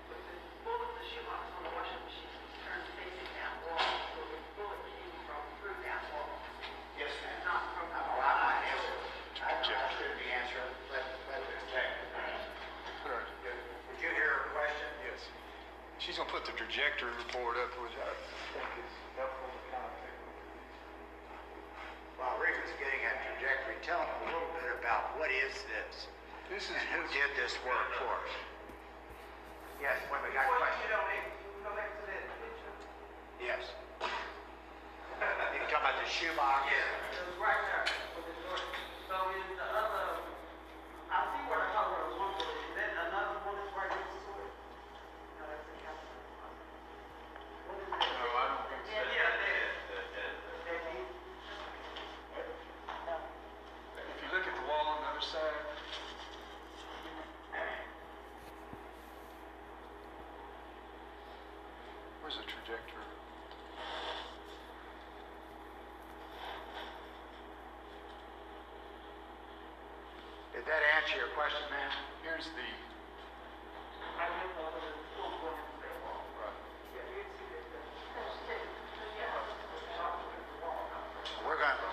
[0.08, 0.34] with the
[0.64, 3.84] bullet, the shoebox on the washing machine was turned facing that wall,
[4.14, 6.30] so the bullet came from through that wall,
[6.96, 7.42] Yes, ma'am.
[7.42, 8.30] not from the Well, wall.
[8.30, 9.02] I'm not answering.
[9.44, 10.72] I, I should be answering.
[10.94, 12.52] Let, let the detective answer.
[13.02, 14.88] Put her- Did you hear her question?
[15.04, 15.20] Yes.
[15.98, 16.16] She's
[16.70, 18.14] the report up, which I
[18.54, 20.22] think is helpful to kind of take.
[22.14, 26.06] While Rick was getting at trajectory, tell him a little bit about what is this?
[26.46, 28.32] This is, And who did this work for us?
[29.82, 30.94] Yes, when we got Before you questions.
[30.94, 32.74] don't, you go back to that picture.
[33.42, 33.62] Yes.
[33.98, 36.70] You talking about the shoebox?
[36.70, 37.90] Yeah, it was right there.
[62.30, 63.02] Where's the trajectory?
[70.54, 70.70] Did that answer your question, ma'am?
[70.70, 70.86] Here's the, I didn't know whether the school went to the wall.
[70.86, 70.86] right.
[70.86, 70.89] Yeah, you see that, the, there's two,
[78.20, 79.32] so yeah,
[79.72, 80.44] the top of the.
[81.48, 81.88] We're going, to.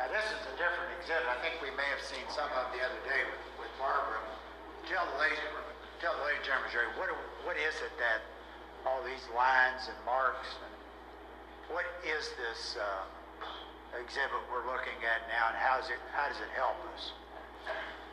[0.00, 1.28] now this is a different exhibit.
[1.28, 4.16] I think we may have seen some of the other day with, with Barbara.
[4.88, 5.36] Tell the lady,
[6.00, 7.12] tell the lady, Chairman Jerry, what,
[7.44, 8.24] what is it that
[8.88, 10.72] all these lines and marks and
[11.68, 13.04] what is this, uh,
[13.98, 17.12] exhibit we're looking at now and how's it, how does it help us?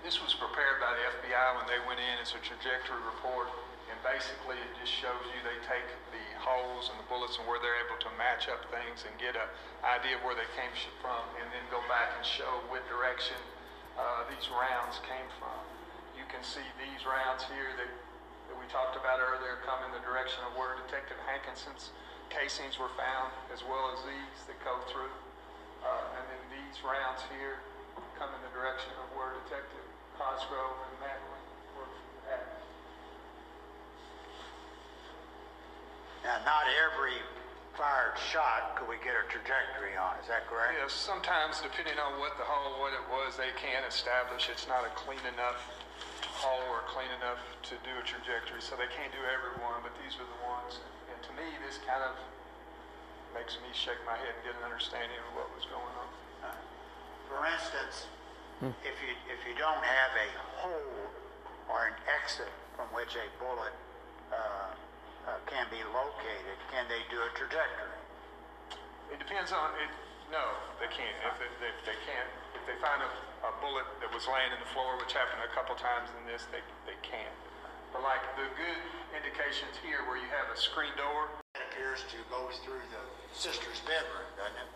[0.07, 2.15] This was prepared by the FBI when they went in.
[2.23, 3.51] It's a trajectory report,
[3.91, 5.83] and basically it just shows you they take
[6.15, 9.35] the holes and the bullets and where they're able to match up things and get
[9.35, 9.51] an
[9.83, 10.71] idea of where they came
[11.03, 13.35] from, and then go back and show what direction
[13.99, 15.59] uh, these rounds came from.
[16.15, 19.99] You can see these rounds here that, that we talked about earlier come in the
[20.07, 21.91] direction of where Detective Hankison's
[22.31, 25.11] casings were found, as well as these that go through.
[25.83, 27.59] Uh, and then these rounds here
[28.15, 29.83] come in the direction of where Detective
[30.17, 31.41] Cosgrove and Mattingly
[31.77, 31.89] were
[32.33, 32.41] at.
[36.25, 37.21] Now, not every
[37.77, 40.73] fired shot could we get a trajectory on, is that correct?
[40.81, 44.81] Yes, sometimes depending on what the hole, what it was, they can establish it's not
[44.81, 45.61] a clean enough
[46.41, 47.37] hole or clean enough
[47.69, 50.81] to do a trajectory, so they can't do every one, but these were the ones.
[51.13, 52.17] And to me, this kind of
[53.37, 56.09] makes me shake my head and get an understanding of what was going on.
[56.49, 56.57] Uh,
[57.29, 58.09] for instance,
[58.61, 61.05] if you, if you don't have a hole
[61.69, 63.75] or an exit from which a bullet
[64.33, 64.73] uh,
[65.29, 67.97] uh, can be located, can they do a trajectory?
[69.13, 69.91] It depends on it.
[70.33, 70.43] No,
[70.81, 71.15] they can't.
[71.23, 73.11] If, it, if they can't, if they find a,
[73.47, 76.43] a bullet that was laying in the floor, which happened a couple times in this,
[76.51, 77.31] they they can't.
[77.95, 78.81] But like the good
[79.15, 81.31] indications here, where you have a screen door.
[81.55, 84.69] It appears to go through the sister's bedroom, doesn't it?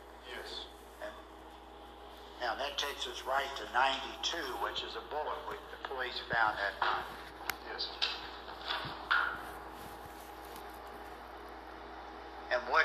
[2.42, 4.34] Now that takes us right to 92,
[4.66, 7.06] which is a bullet we, the police found that night.
[7.70, 7.86] Yes.
[12.50, 12.84] And what,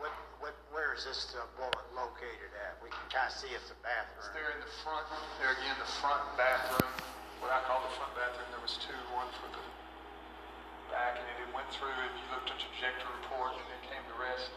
[0.00, 0.10] what,
[0.40, 2.80] what, where is this uh, bullet located at?
[2.80, 4.32] We can kind of see it's a It's bathroom.
[4.32, 5.04] there in the front.
[5.38, 6.90] There again, the front bathroom.
[7.44, 8.48] What I call the front bathroom.
[8.50, 8.96] There was two.
[9.12, 9.62] One for the
[10.90, 11.92] back, and it went through.
[11.92, 14.50] And you looked at the trajectory report, and it came to rest.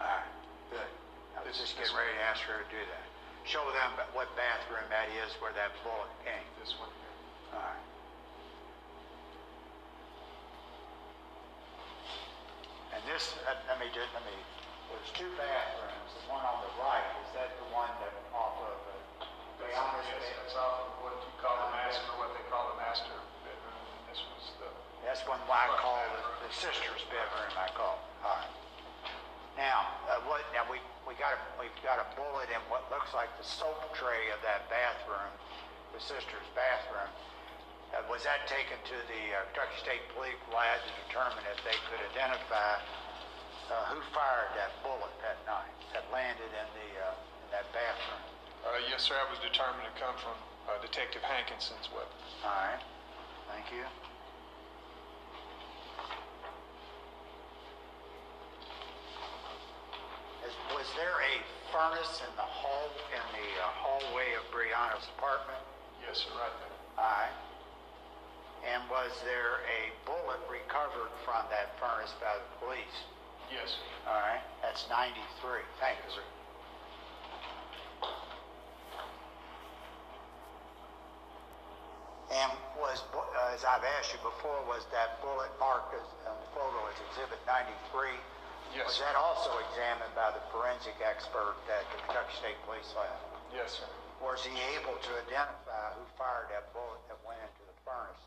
[0.00, 0.28] All right,
[0.72, 0.90] good.
[1.36, 3.06] I was just getting ready to ask her to do that.
[3.42, 6.46] Show them what bathroom that is where that bullet came.
[6.62, 7.16] This one here.
[7.50, 7.84] All right.
[12.94, 14.36] And this, uh, let me just, let me,
[14.94, 16.10] there's two bathrooms.
[16.22, 19.26] The one on the right, is that the one that off of, uh,
[19.58, 23.10] Breonna's Yes, that's off of what you call the master, what they call the master
[23.42, 23.82] bedroom.
[23.98, 24.70] And this was the.
[25.02, 27.98] That's one I call the, the sister's bedroom, I call.
[28.22, 28.59] All right.
[29.60, 33.12] Now, uh, what, now we, we got a, we've got a bullet in what looks
[33.12, 35.28] like the soap tray of that bathroom,
[35.92, 37.12] the sister's bathroom.
[37.92, 41.76] Uh, was that taken to the uh, Kentucky State Police lab to determine if they
[41.92, 42.80] could identify
[43.68, 47.12] uh, who fired that bullet that night that landed in the uh,
[47.44, 48.24] in that bathroom?
[48.64, 49.12] Uh, yes, sir.
[49.12, 50.40] I was determined to come from
[50.72, 52.16] uh, Detective Hankison's weapon.
[52.48, 52.80] All right.
[53.52, 53.84] Thank you.
[60.50, 61.34] Is, was there a
[61.70, 65.62] furnace in the hall in the uh, hallway of Breonna's apartment?
[66.02, 66.34] Yes, sir.
[66.34, 66.74] Right there.
[66.98, 67.36] All right.
[68.66, 72.96] And was there a bullet recovered from that furnace by the police?
[73.46, 74.10] Yes, sir.
[74.10, 74.42] All right.
[74.58, 75.22] That's 93.
[75.78, 76.18] Thank you.
[76.18, 76.26] Sir.
[82.30, 86.50] And was, uh, as I've asked you before, was that bullet marked as, on the
[86.58, 88.18] photo as Exhibit 93?
[88.74, 89.04] Yes, Was sir.
[89.10, 93.18] that also examined by the forensic expert at the Kentucky State Police Lab?
[93.52, 93.88] Yes, sir.
[94.22, 98.22] Was he able to identify who fired that bullet that went into the furnace?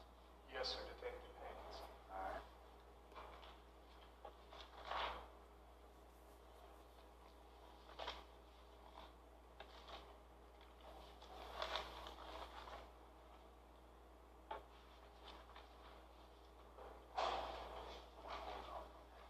[0.51, 0.81] Yes, sir.
[0.99, 1.87] Detective Hankison.
[2.11, 2.43] All right.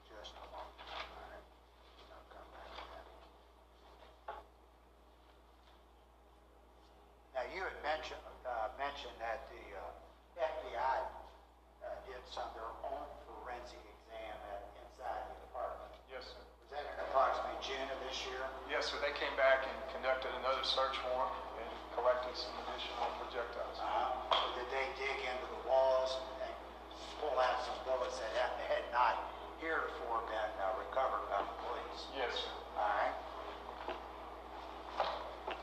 [0.07, 0.77] Just a moment.
[0.87, 1.45] All right.
[2.13, 3.05] I'll come back to that.
[7.83, 10.97] Now, you had mentioned, uh, mentioned that the, uh, FBI,
[11.83, 15.91] uh, did some, their own forensic exam at, inside the apartment.
[16.07, 16.39] Yes, sir.
[16.63, 18.39] Was that in approximately June of this year?
[18.71, 18.97] Yes, sir.
[19.03, 21.69] They came back and conducted another search warrant and
[21.99, 23.77] collecting some additional projectiles.
[23.83, 26.55] Uh, Did they dig into the walls and
[27.19, 29.27] pull out some bullets that had, had not
[29.59, 31.99] heretofore been uh, recovered by the police?
[32.15, 32.53] Yes, sir.
[32.79, 33.11] All right.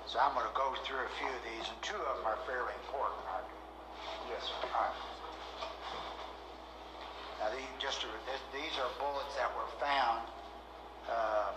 [0.06, 2.38] So I'm going to go through a few of these, and two of them are
[2.46, 4.34] fairly important, aren't they?
[4.34, 4.66] Yes, sir.
[4.74, 4.98] All right.
[7.38, 8.06] Now, these, just to,
[8.52, 10.26] these are bullets that were found.
[11.08, 11.54] Um,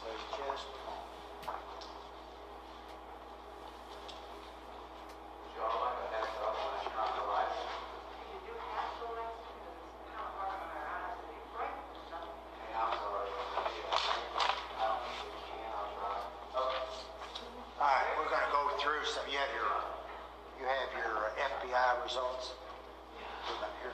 [0.00, 0.06] so
[0.48, 0.66] just
[8.30, 11.38] You do have to like, because it's kind of hard on our eyes to be
[11.54, 11.76] bright,
[12.08, 12.40] something.
[17.80, 19.24] All right, we're going to go through some.
[19.28, 19.72] You have your,
[20.60, 22.50] you have your FBI results.
[23.46, 23.92] We're gonna- here.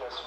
[0.00, 0.22] Yes.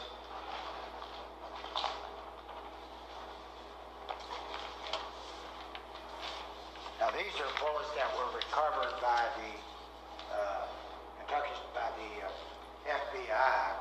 [6.99, 10.65] Now, these are bullets that were recovered by the uh,
[11.19, 13.73] Kentucky, by the uh, FBI.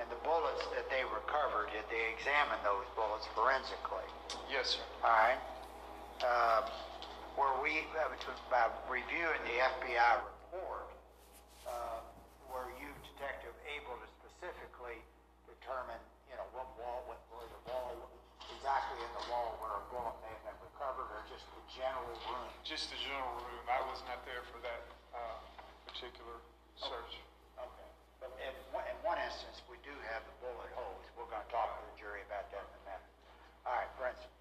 [0.00, 4.04] And the bullets that they recovered, did they examine those bullets forensically?
[4.52, 4.84] Yes, sir.
[5.04, 5.40] All right.
[6.24, 6.64] Um,
[7.60, 10.88] uh, by reviewing the FBI report,
[11.68, 12.00] uh,
[12.48, 14.96] were you, detective, able to specifically
[15.44, 16.00] determine,
[16.32, 17.92] you know, what wall, what, where the wall,
[18.48, 22.16] exactly in the wall where a bullet may have been recovered, or just the general
[22.32, 22.48] room?
[22.64, 23.64] Just the general room.
[23.68, 24.82] I was not there for that
[25.12, 25.38] uh,
[25.84, 26.40] particular
[26.80, 27.20] search.
[27.60, 27.88] Okay.
[28.24, 31.04] But in one, in one instance, we do have the bullet holes.
[31.12, 33.08] We're going to talk to the jury about that in a minute.
[33.68, 34.32] All right, for instance,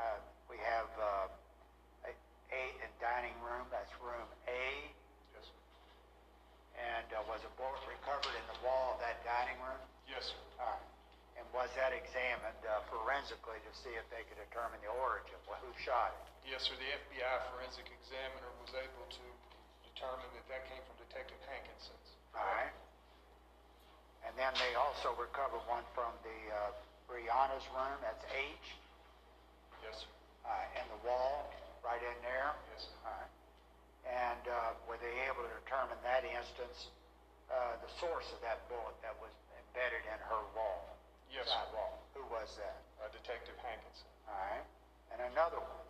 [0.00, 0.18] uh,
[0.48, 3.68] we have uh, a, a in dining room.
[3.70, 4.92] That's room A.
[5.36, 5.58] Yes, sir.
[6.76, 9.80] And uh, was a bullet recovered in the wall of that dining room?
[10.08, 10.40] Yes, sir.
[10.60, 10.88] All right.
[11.40, 15.56] And was that examined uh, forensically to see if they could determine the origin, well,
[15.64, 16.52] who shot it?
[16.52, 16.76] Yes, sir.
[16.76, 19.24] The FBI forensic examiner was able to
[19.88, 22.08] determine that that came from Detective Hankison's.
[22.36, 22.74] All right.
[24.28, 26.76] And then they also recovered one from the uh,
[27.08, 27.96] Breonna's room.
[28.04, 28.66] That's H.
[29.80, 30.12] Yes, sir.
[30.46, 31.48] uh, in the wall,
[31.80, 32.52] right in there.
[32.76, 32.94] Yes, sir.
[33.08, 33.32] All right.
[34.02, 36.90] And uh, were they able to determine that instance,
[37.48, 40.92] uh, the source of that bullet that was embedded in her wall?
[41.30, 41.64] Yes, sir.
[41.72, 42.02] wall.
[42.18, 42.76] Who was that?
[43.12, 44.08] Detective Hankison.
[44.28, 44.66] All right.
[45.14, 45.86] And another one.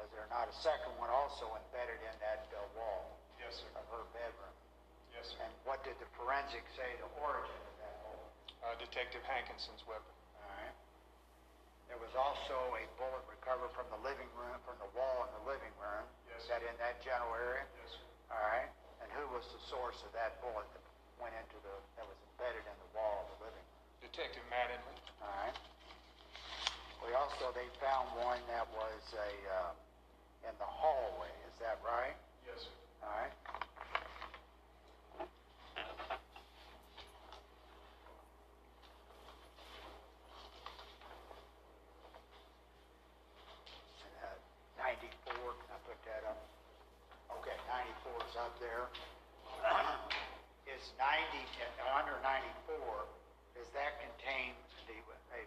[0.00, 3.68] Was there not a second one also embedded in that uh, wall Yes, sir.
[3.78, 4.54] of her bedroom?
[5.14, 5.38] Yes, sir.
[5.46, 8.30] And what did the forensic say the origin of that bullet?
[8.58, 10.10] Uh, Detective Hankison's weapon.
[10.42, 10.74] All right.
[11.86, 15.44] There was also a bullet recovered from the living room, from the wall in the
[15.46, 16.04] living room.
[16.26, 17.62] Yes, Is that in that general area?
[17.78, 18.34] Yes, sir.
[18.34, 18.70] All right.
[19.04, 20.82] And who was the source of that bullet that
[21.22, 24.10] went into the, that was embedded in the wall of the living room?
[24.10, 24.96] Detective Mattingly.
[25.22, 25.54] All right.
[27.04, 31.28] We also, they found one that was a, uh, in the hallway.
[31.52, 32.16] Is that right?
[32.48, 32.72] Yes, sir.
[33.04, 33.34] All right.
[44.24, 44.40] Uh,
[44.80, 46.40] 94, can I put that up?
[47.36, 48.88] Okay, 94 is up there.
[50.64, 53.04] Is 90, uh, under 94,
[53.52, 54.56] does that contain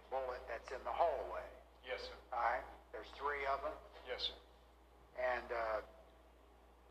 [0.10, 1.45] bullet that's in the hallway?
[1.84, 2.18] Yes, sir.
[2.36, 3.76] All right, there's three of them.
[4.08, 4.38] Yes, sir.
[5.18, 5.80] And uh,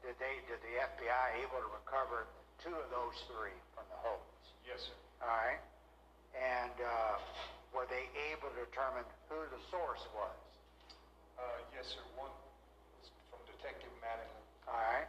[0.02, 2.26] did they, did the FBI able to recover
[2.62, 4.40] two of those three from the holes?
[4.66, 4.98] Yes, sir.
[5.22, 5.62] All right.
[6.36, 7.16] And uh,
[7.72, 10.40] were they able to determine who the source was?
[11.36, 12.02] Uh, yes, sir.
[12.16, 12.32] One
[13.00, 14.44] was from Detective Mattingly.
[14.68, 15.08] All right.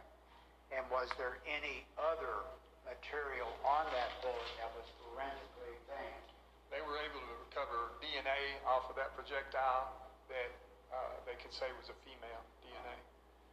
[0.72, 2.44] And was there any other
[2.84, 6.27] material on that bullet that was forensically examined?
[6.68, 9.88] They were able to recover DNA off of that projectile
[10.28, 10.52] that
[10.92, 12.96] uh, they could say was a female DNA.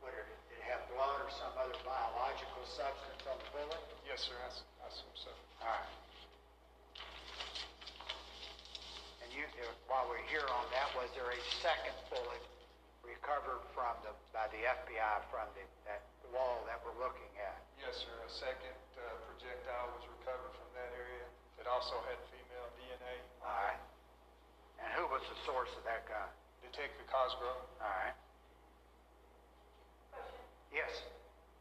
[0.06, 3.82] It, did it have blood or some other biological substance on the bullet?
[4.06, 4.38] Yes, sir.
[4.38, 4.52] I,
[4.84, 5.34] I assume so.
[5.66, 5.90] All right.
[9.26, 12.44] And you, uh, while we're here on that, was there a second bullet
[13.02, 17.58] recovered from the, by the FBI from the, that wall that we're looking at?
[17.82, 18.14] Yes, sir.
[18.14, 20.65] A second uh, projectile was recovered from.
[21.66, 23.16] It also had female DNA.
[23.42, 23.82] All right.
[24.78, 26.30] And who was the source of that guy,
[26.62, 27.58] Detective Cosgrove.
[27.82, 28.14] All right.
[30.14, 30.46] Question.
[30.70, 30.94] Yes.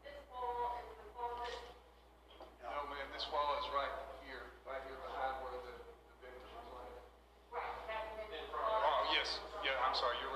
[0.05, 1.57] This wall is the closet?
[2.61, 2.69] No.
[2.69, 3.09] no, ma'am.
[3.17, 3.89] This wall is right
[4.29, 7.01] here, right here behind where the, the victim was laying.
[7.49, 7.73] Right.
[7.89, 8.61] That's the.
[8.61, 9.41] Oh, yes.
[9.65, 10.21] Yeah, I'm sorry.
[10.21, 10.34] You're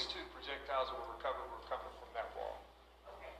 [0.00, 2.56] These two projectiles that were recovered were coming from that wall.
[3.04, 3.36] Okay.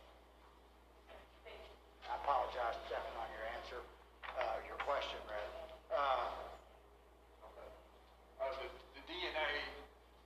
[2.04, 3.80] I apologize, Stephen, on your answer,
[4.28, 5.56] uh, your question, rather.
[5.88, 7.64] Uh, okay.
[8.44, 9.72] uh, the, the DNA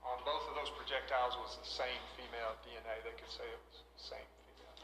[0.02, 2.98] on both of those projectiles was the same female DNA.
[3.06, 4.74] They could say it was the same female.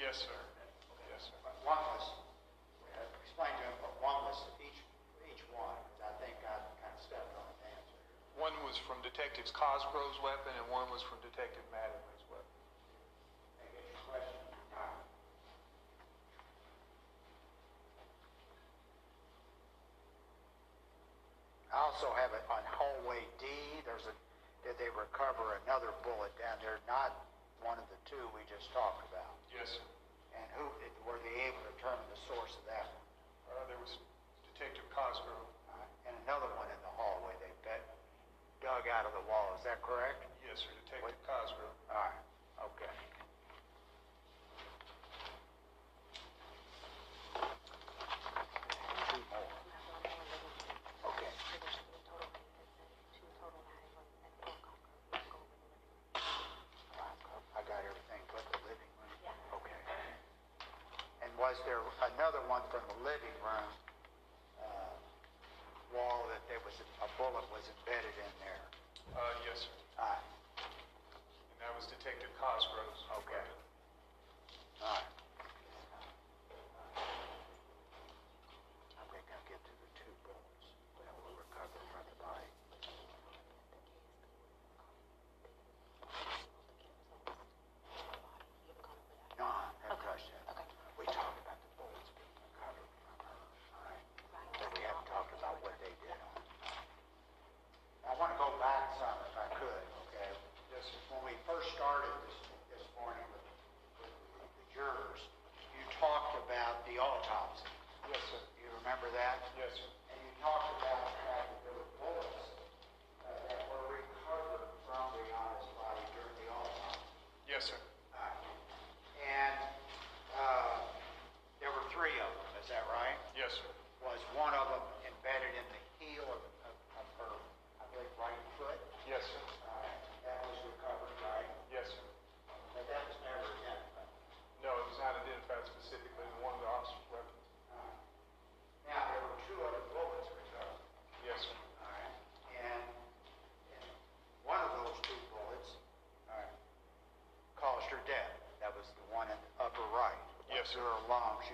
[0.00, 0.57] Yes, sir.
[8.68, 12.52] was from Detectives Cosgrove's weapon and one was from Detective Madden's weapon.
[21.72, 23.48] I also have it on hallway D.
[23.88, 24.12] There's a
[24.66, 26.76] did they recover another bullet down there?
[26.84, 27.16] Not
[27.64, 29.32] one of the two we just talked about.
[29.48, 29.80] Yes.
[29.80, 29.86] Sir.
[30.36, 33.06] And who did, were they able to determine the source of that one?
[33.48, 33.96] Uh, there was
[34.52, 35.48] Detective Cosgrove.
[35.72, 36.57] Uh, and another one
[38.92, 40.24] out of the wall, is that correct?
[40.44, 41.76] Yes, sir, to take What- the Cosgrove.
[41.90, 42.27] All right.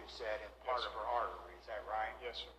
[0.05, 2.13] you said, in part Yes, of her artery, is that right?
[2.21, 2.53] Yes, sir.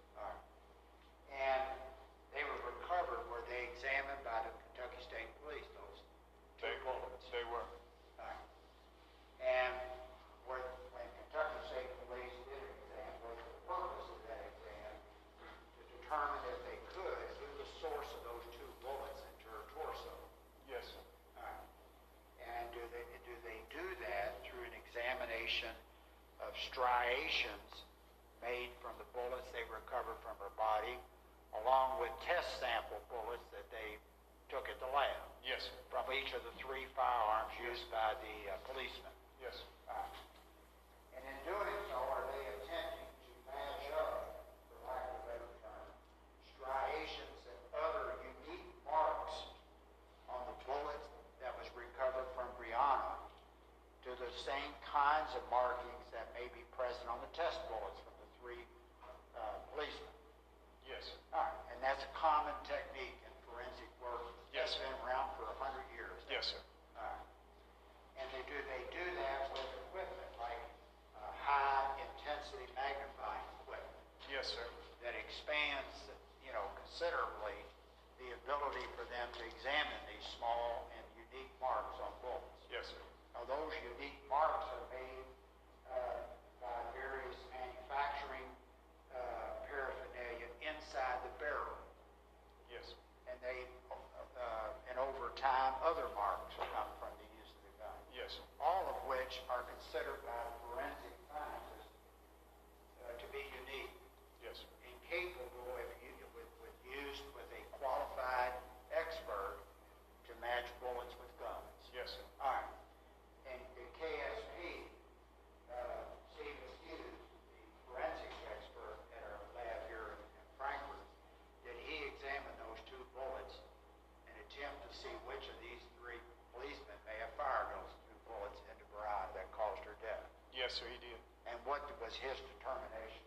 [132.15, 133.23] Was his determination?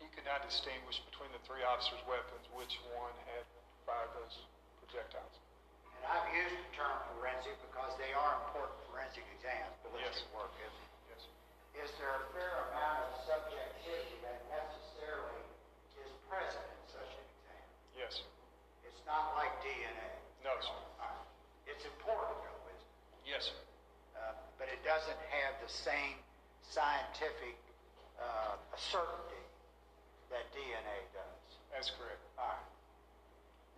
[0.00, 3.44] He could not distinguish between the three officers' weapons, which one had
[3.84, 4.48] fired those
[4.80, 5.36] projectiles.
[5.92, 10.32] And I've used the term forensic because they are important forensic exams, ballistic Yes.
[10.32, 10.92] work, isn't it?
[11.12, 11.22] Yes.
[11.84, 15.44] Is there a fair amount of subjectivity that necessarily
[16.00, 17.64] is present in such an exam?
[17.92, 18.30] Yes, sir.
[18.88, 20.08] It's not like DNA.
[20.48, 20.80] No, sir.
[20.96, 21.28] Right.
[21.68, 23.36] It's important though, isn't it?
[23.36, 23.60] Yes, sir.
[24.16, 26.16] Uh, but it doesn't have the same
[26.62, 27.56] scientific
[28.20, 29.44] uh, certainty
[30.30, 31.48] that DNA does.
[31.78, 32.18] That's correct.
[32.34, 32.66] All right.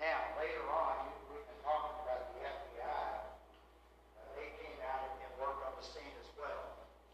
[0.01, 2.89] Now, later on, we've been talking about the FBI.
[2.89, 6.64] Uh, they came out and worked on the scene as well,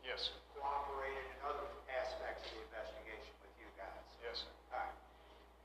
[0.06, 0.38] Yes, sir.
[0.54, 4.06] cooperated in other aspects of the investigation with you guys.
[4.22, 4.52] Yes, sir.
[4.78, 4.94] All right.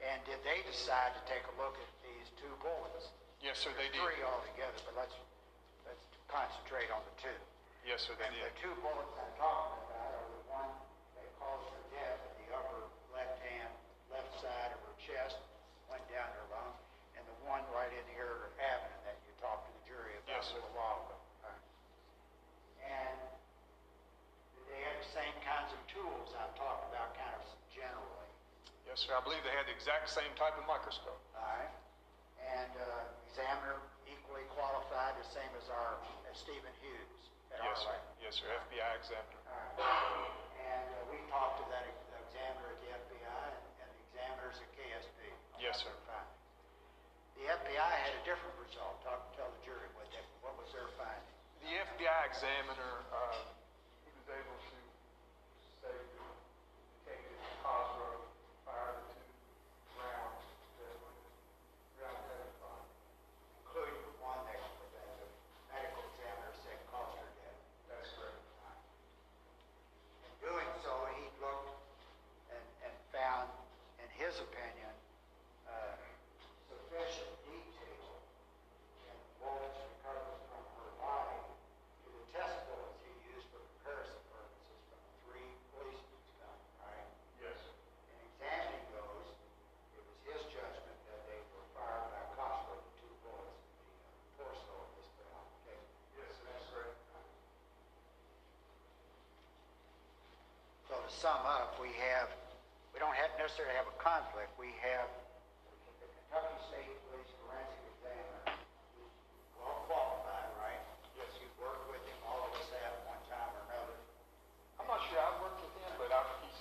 [0.01, 3.13] And did they decide to take a look at these two bullets?
[3.45, 4.01] Yes, sir, they did.
[4.01, 5.13] Three altogether, but let's,
[5.85, 6.01] let's
[6.33, 7.37] concentrate on the two.
[7.85, 8.49] Yes, sir, they And did.
[8.49, 10.71] the two bullets I'm talking about are the one
[11.21, 12.81] that caused her death in the upper
[13.13, 13.69] left hand,
[14.09, 15.37] left side of her chest,
[15.89, 16.73] went down her lung,
[17.17, 20.45] and the one right in here, her abdomen that you talked to the jury about
[20.45, 20.61] Yes, a sir.
[20.61, 21.17] little while ago.
[21.17, 21.65] All right.
[22.85, 23.17] And
[24.53, 27.41] did they have the same kinds of tools I've talked about kind of
[27.73, 28.29] generally?
[28.91, 29.15] Yes, sir.
[29.15, 31.15] I believe they had the exact same type of microscope.
[31.39, 31.71] All right.
[32.43, 35.95] And uh, examiner equally qualified, the same as our,
[36.27, 37.23] as Stephen Hughes
[37.55, 37.95] at Yes, sir.
[38.19, 38.51] Yes, sir.
[38.67, 39.39] FBI examiner.
[39.47, 40.27] All right.
[40.59, 41.87] And uh, we talked to that
[42.19, 45.19] examiner at the FBI and and the examiners at KSP.
[45.55, 45.95] Yes, sir.
[47.39, 48.99] The FBI had a different result.
[49.07, 51.31] Talk, to tell the jury what they, what was their finding.
[51.63, 53.39] The FBI examiner, uh,
[54.03, 54.75] he was able to
[55.79, 55.95] say that
[57.07, 58.29] Detective Cosgrove
[58.61, 60.45] fired the two rounds
[60.77, 61.17] that were
[61.97, 62.85] ground penetrating.
[63.65, 65.25] Including the one that, that the
[65.73, 67.57] medical examiner said caused her death.
[67.89, 68.37] That's correct.
[70.29, 71.73] In doing so, he looked
[72.53, 73.49] and, and found,
[73.97, 74.93] in his opinion,
[75.65, 75.97] uh,
[76.69, 78.11] sufficient detail
[79.09, 81.39] in bullets recovered from her body
[82.03, 87.07] to the test bullets he used for comparison purposes from the three policemen's gun, right?
[87.39, 87.71] Yes, sir.
[88.11, 89.27] In examining those,
[89.95, 94.43] it was his judgment that they were fired by Cosgrove, the two bullets in the
[94.43, 95.47] uh, torso of this gal.
[95.63, 95.79] Okay.
[96.19, 96.43] Yes, sir.
[96.51, 96.99] That's correct.
[100.91, 102.31] So to sum up, we have,
[102.95, 104.51] we don't have necessarily have a conflict.
[104.55, 105.07] We have
[105.99, 108.55] the Kentucky State Police forensic examiner,
[108.95, 109.11] who's
[109.59, 110.81] well qualified, right?
[111.19, 111.29] Yes.
[111.43, 113.97] You've worked with him, all of us have one time or another.
[114.79, 116.59] I'm not sure I've worked with him, but I've, he's,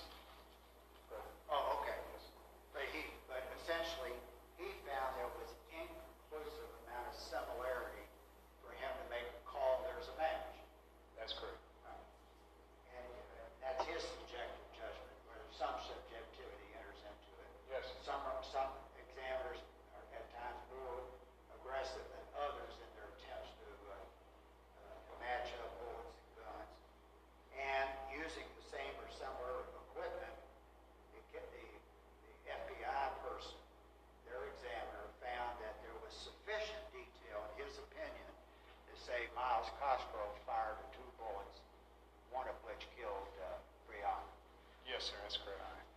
[1.51, 1.99] Oh, okay.
[2.71, 4.15] But he, but essentially,
[4.55, 8.07] he found there was inconclusive amount of similarity
[8.63, 10.47] for him to make a call, there's a match.
[11.19, 11.59] that's correct.
[12.95, 17.51] And uh, that's his subjective judgment, where some subjectivity enters into it.
[17.67, 17.83] Yes.
[18.07, 19.59] Some, some examiners
[19.91, 21.03] are at times more
[21.59, 26.71] aggressive than others in their attempts to, uh, uh, to match up bullets and guns.
[27.59, 30.35] And using the same or similar equipment,
[31.11, 33.59] the, the, the FBI person,
[34.27, 38.27] their examiner, found that there was sufficient detail in his opinion
[38.91, 39.31] to say
[39.81, 41.57] Cosgrove fired the two bullets,
[42.29, 43.57] one of which killed uh,
[43.89, 44.29] Breonna.
[44.85, 45.17] Yes, sir.
[45.25, 45.89] That's correct.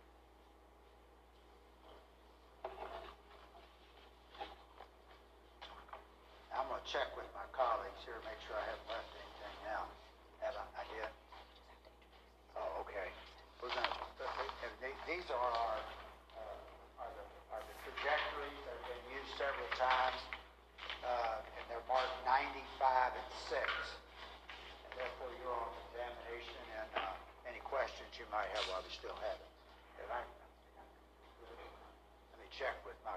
[6.49, 9.93] I'm gonna check with my colleagues here, to make sure I haven't left anything out.
[10.41, 11.11] Have I, I did?
[12.57, 13.13] Oh, okay.
[13.61, 13.93] We're gonna,
[15.05, 15.77] these are our,
[16.41, 20.17] uh, are the, are the trajectories that have been used several times.
[21.05, 23.21] Uh, and they're marked ninety-five and
[23.51, 23.67] six.
[24.87, 29.15] And therefore you're on examination and, uh, any questions you might have while we still
[29.15, 29.51] have it.
[30.01, 33.15] If I, let me check with my,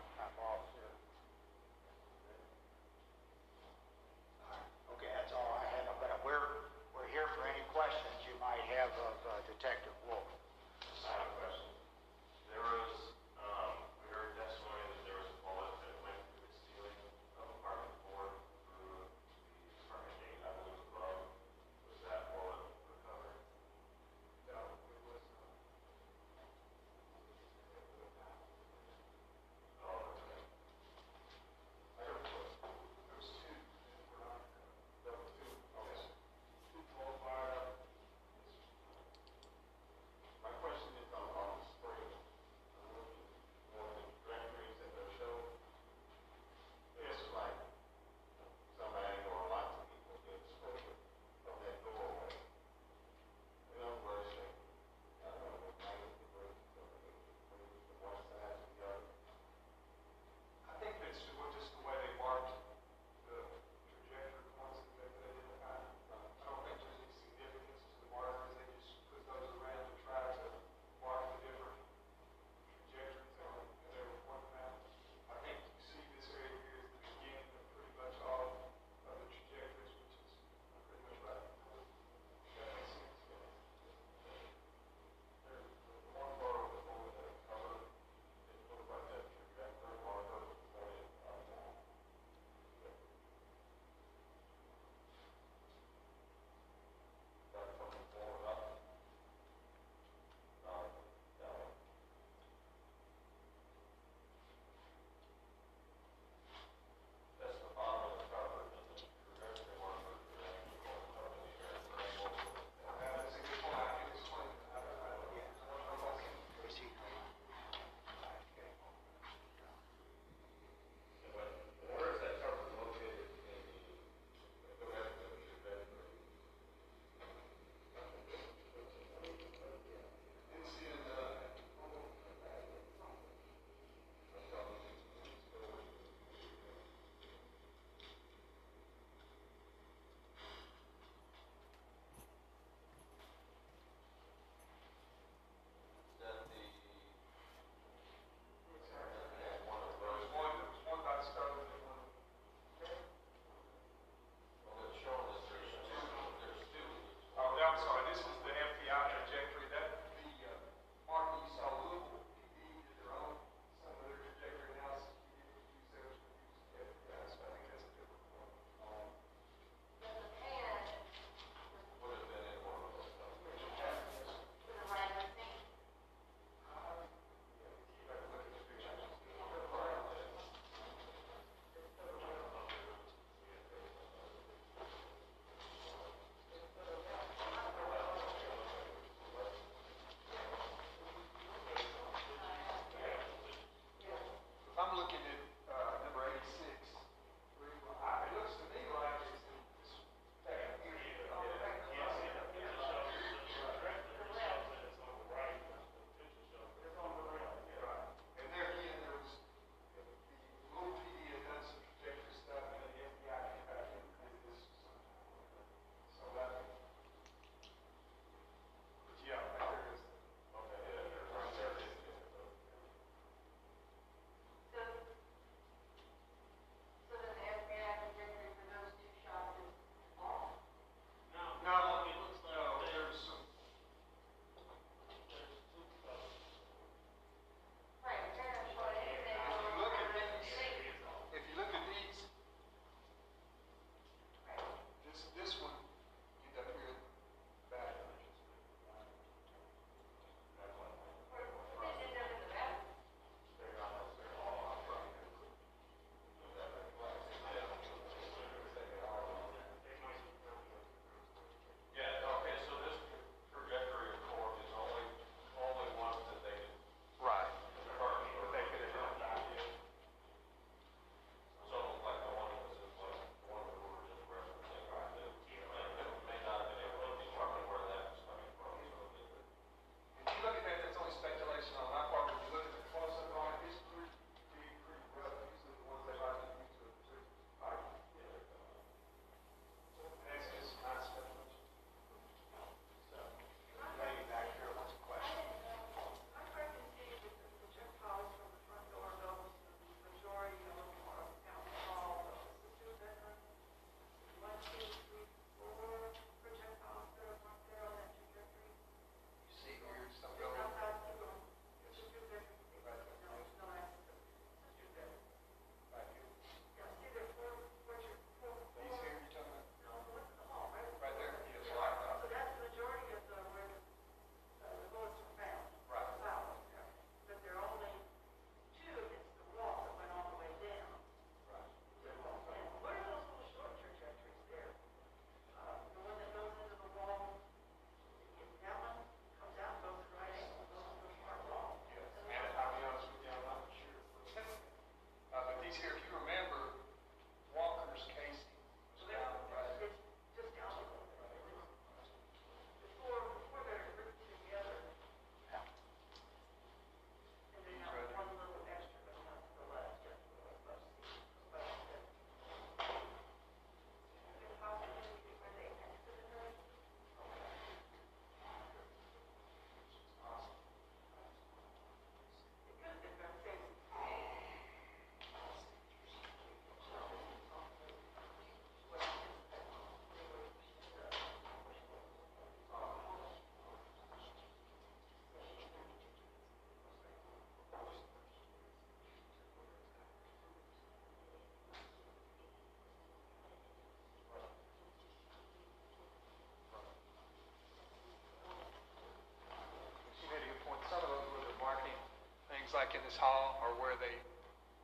[402.88, 404.16] like in this hall or where they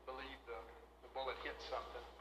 [0.05, 0.61] believe the,
[1.01, 2.14] the bullet hit something.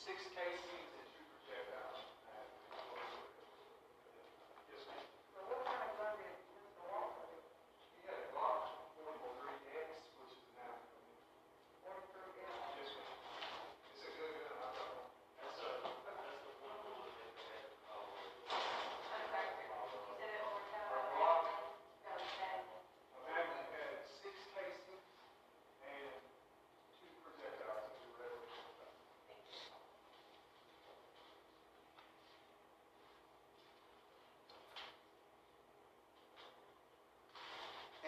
[0.00, 0.79] 6KC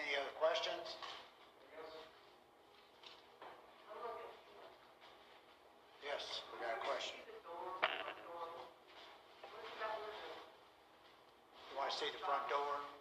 [0.02, 0.98] Any other questions?
[6.02, 7.22] Yes, we got a question.
[11.70, 12.91] Do I see the front door?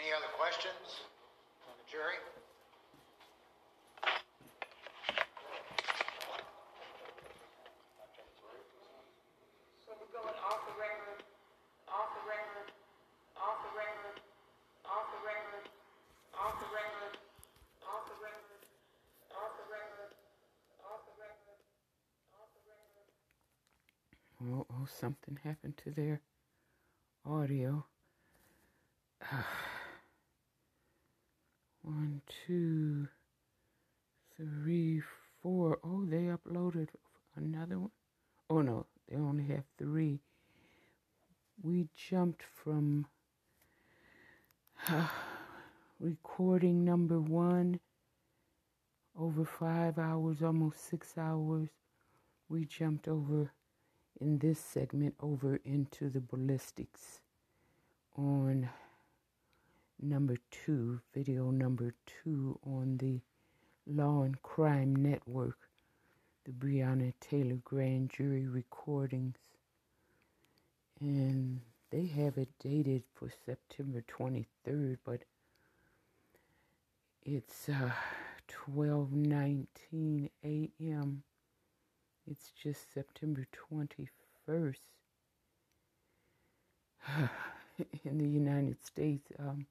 [0.00, 1.04] Any other questions
[1.68, 2.16] on the jury?
[9.84, 11.20] So we're going off the record,
[11.84, 12.72] off the record,
[13.36, 14.16] off the record,
[14.88, 15.68] off the record,
[16.32, 17.20] off the record,
[17.84, 18.64] off the record,
[19.36, 20.16] off the record,
[20.80, 21.60] off the record,
[22.40, 23.04] off the record.
[24.48, 26.24] Oh, oh, something happened to their
[27.28, 27.84] audio.
[31.82, 33.08] One, two,
[34.36, 35.02] three,
[35.42, 35.78] four.
[35.82, 36.88] Oh, they uploaded
[37.36, 37.90] another one.
[38.50, 40.20] Oh no, they only have three.
[41.62, 41.88] We
[42.42, 43.06] from
[46.00, 47.80] recording number one
[49.18, 51.68] over five hours, almost six hours.
[52.48, 53.52] We jumped over
[54.20, 57.20] in this segment over into the ballistics
[58.16, 58.68] on
[60.00, 63.20] number two, video number two on the
[63.86, 65.58] Law and Crime Network,
[66.44, 69.36] the Breonna Taylor grand jury recordings.
[71.00, 71.60] And
[71.90, 75.20] they have it dated for September 23rd, but
[77.22, 77.90] it's uh,
[78.68, 81.22] 12:19 a.m.
[82.30, 84.76] It's just September 21st
[88.04, 89.32] in the United States.
[89.38, 89.66] Um,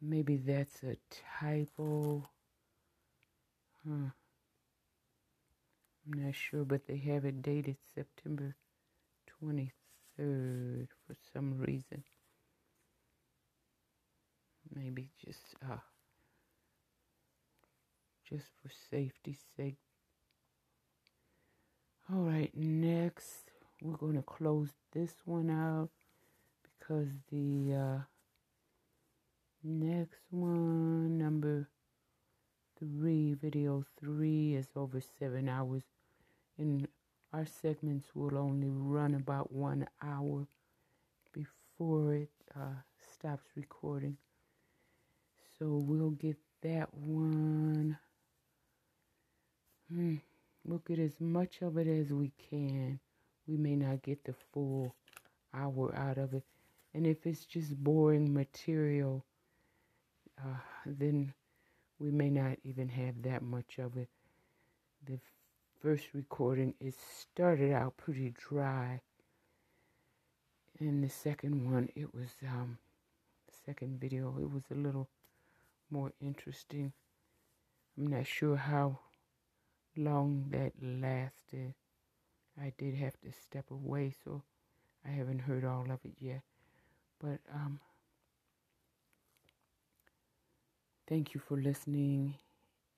[0.00, 0.96] maybe that's a
[1.40, 2.28] typo.
[3.84, 4.10] Huh.
[6.06, 8.56] I'm not sure, but they have it dated September
[9.42, 9.81] 23rd
[10.16, 12.04] for some reason.
[14.74, 15.76] Maybe just uh
[18.28, 19.76] just for safety's sake.
[22.12, 23.52] All right, next
[23.82, 25.90] we're going to close this one out
[26.78, 27.98] because the uh,
[29.64, 31.68] next one, number
[32.78, 35.82] three, video three, is over seven hours,
[36.58, 36.86] and
[37.32, 40.46] our segments will only run about one hour
[41.32, 42.74] before it uh,
[43.12, 44.16] stops recording.
[45.58, 47.98] So we'll get that one.
[49.90, 50.16] Hmm.
[50.64, 53.00] We'll get as much of it as we can.
[53.46, 54.94] We may not get the full
[55.54, 56.44] hour out of it.
[56.94, 59.24] And if it's just boring material,
[60.38, 61.32] uh, then
[61.98, 64.08] we may not even have that much of it.
[65.06, 65.18] The
[65.82, 69.00] first recording, it started out pretty dry.
[70.78, 72.78] And the second one, it was, um,
[73.48, 75.08] the second video, it was a little
[75.90, 76.92] more interesting.
[77.98, 79.00] I'm not sure how
[79.96, 81.74] long that lasted.
[82.60, 84.42] I did have to step away, so
[85.04, 86.42] I haven't heard all of it yet.
[87.20, 87.80] But um,
[91.08, 92.36] thank you for listening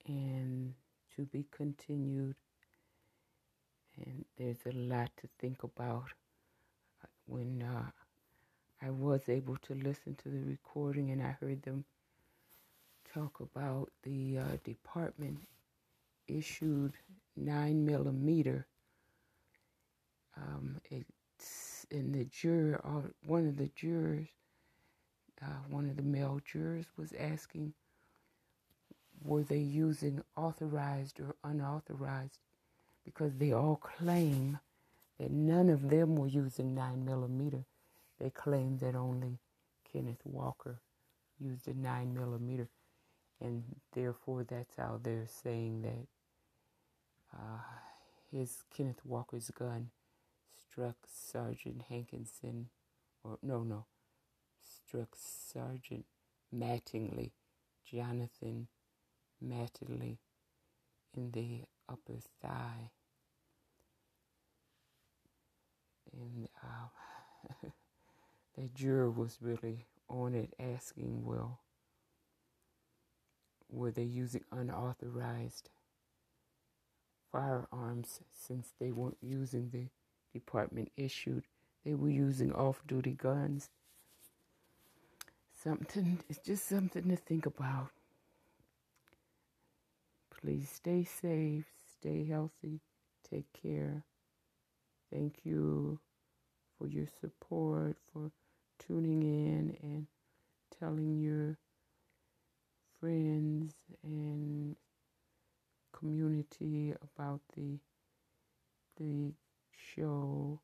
[0.07, 0.75] and
[1.15, 2.35] to be continued.
[3.97, 6.05] And there's a lot to think about.
[7.27, 7.91] When uh,
[8.81, 11.85] I was able to listen to the recording and I heard them
[13.13, 15.39] talk about the uh, department
[16.27, 16.93] issued
[17.35, 18.67] nine millimeter.
[20.37, 24.27] Um, it's in the juror, uh, one of the jurors,
[25.41, 27.73] uh, one of the male jurors was asking,
[29.23, 32.39] were they using authorized or unauthorized?
[33.05, 34.59] Because they all claim
[35.19, 37.65] that none of them were using nine millimeter.
[38.19, 39.39] They claim that only
[39.91, 40.79] Kenneth Walker
[41.39, 42.69] used a nine millimeter,
[43.39, 43.63] and
[43.93, 46.07] therefore that's how they're saying that
[47.37, 47.59] uh,
[48.31, 49.89] his Kenneth Walker's gun
[50.57, 52.69] struck Sergeant Hankinson,
[53.23, 53.85] or no, no,
[54.61, 56.05] struck Sergeant
[56.55, 57.31] Mattingly,
[57.89, 58.67] Jonathan
[59.45, 60.17] Mattingly,
[61.15, 62.91] in the upper thigh.
[66.13, 67.67] And uh,
[68.57, 71.59] the juror was really on it asking, well,
[73.69, 75.69] were they using unauthorized
[77.35, 79.87] firearms since they weren't using the
[80.33, 81.43] department issued.
[81.83, 83.69] They were using off duty guns.
[85.63, 87.89] Something, it's just something to think about.
[90.45, 91.65] Please stay safe,
[91.99, 92.79] stay healthy,
[93.27, 94.03] take care.
[95.11, 95.99] Thank you
[96.77, 98.29] for your support, for
[98.77, 100.05] tuning in and
[100.79, 101.57] telling your
[102.99, 103.73] friends
[104.03, 104.75] and
[105.91, 107.79] community about the
[108.97, 109.33] the
[109.95, 110.61] show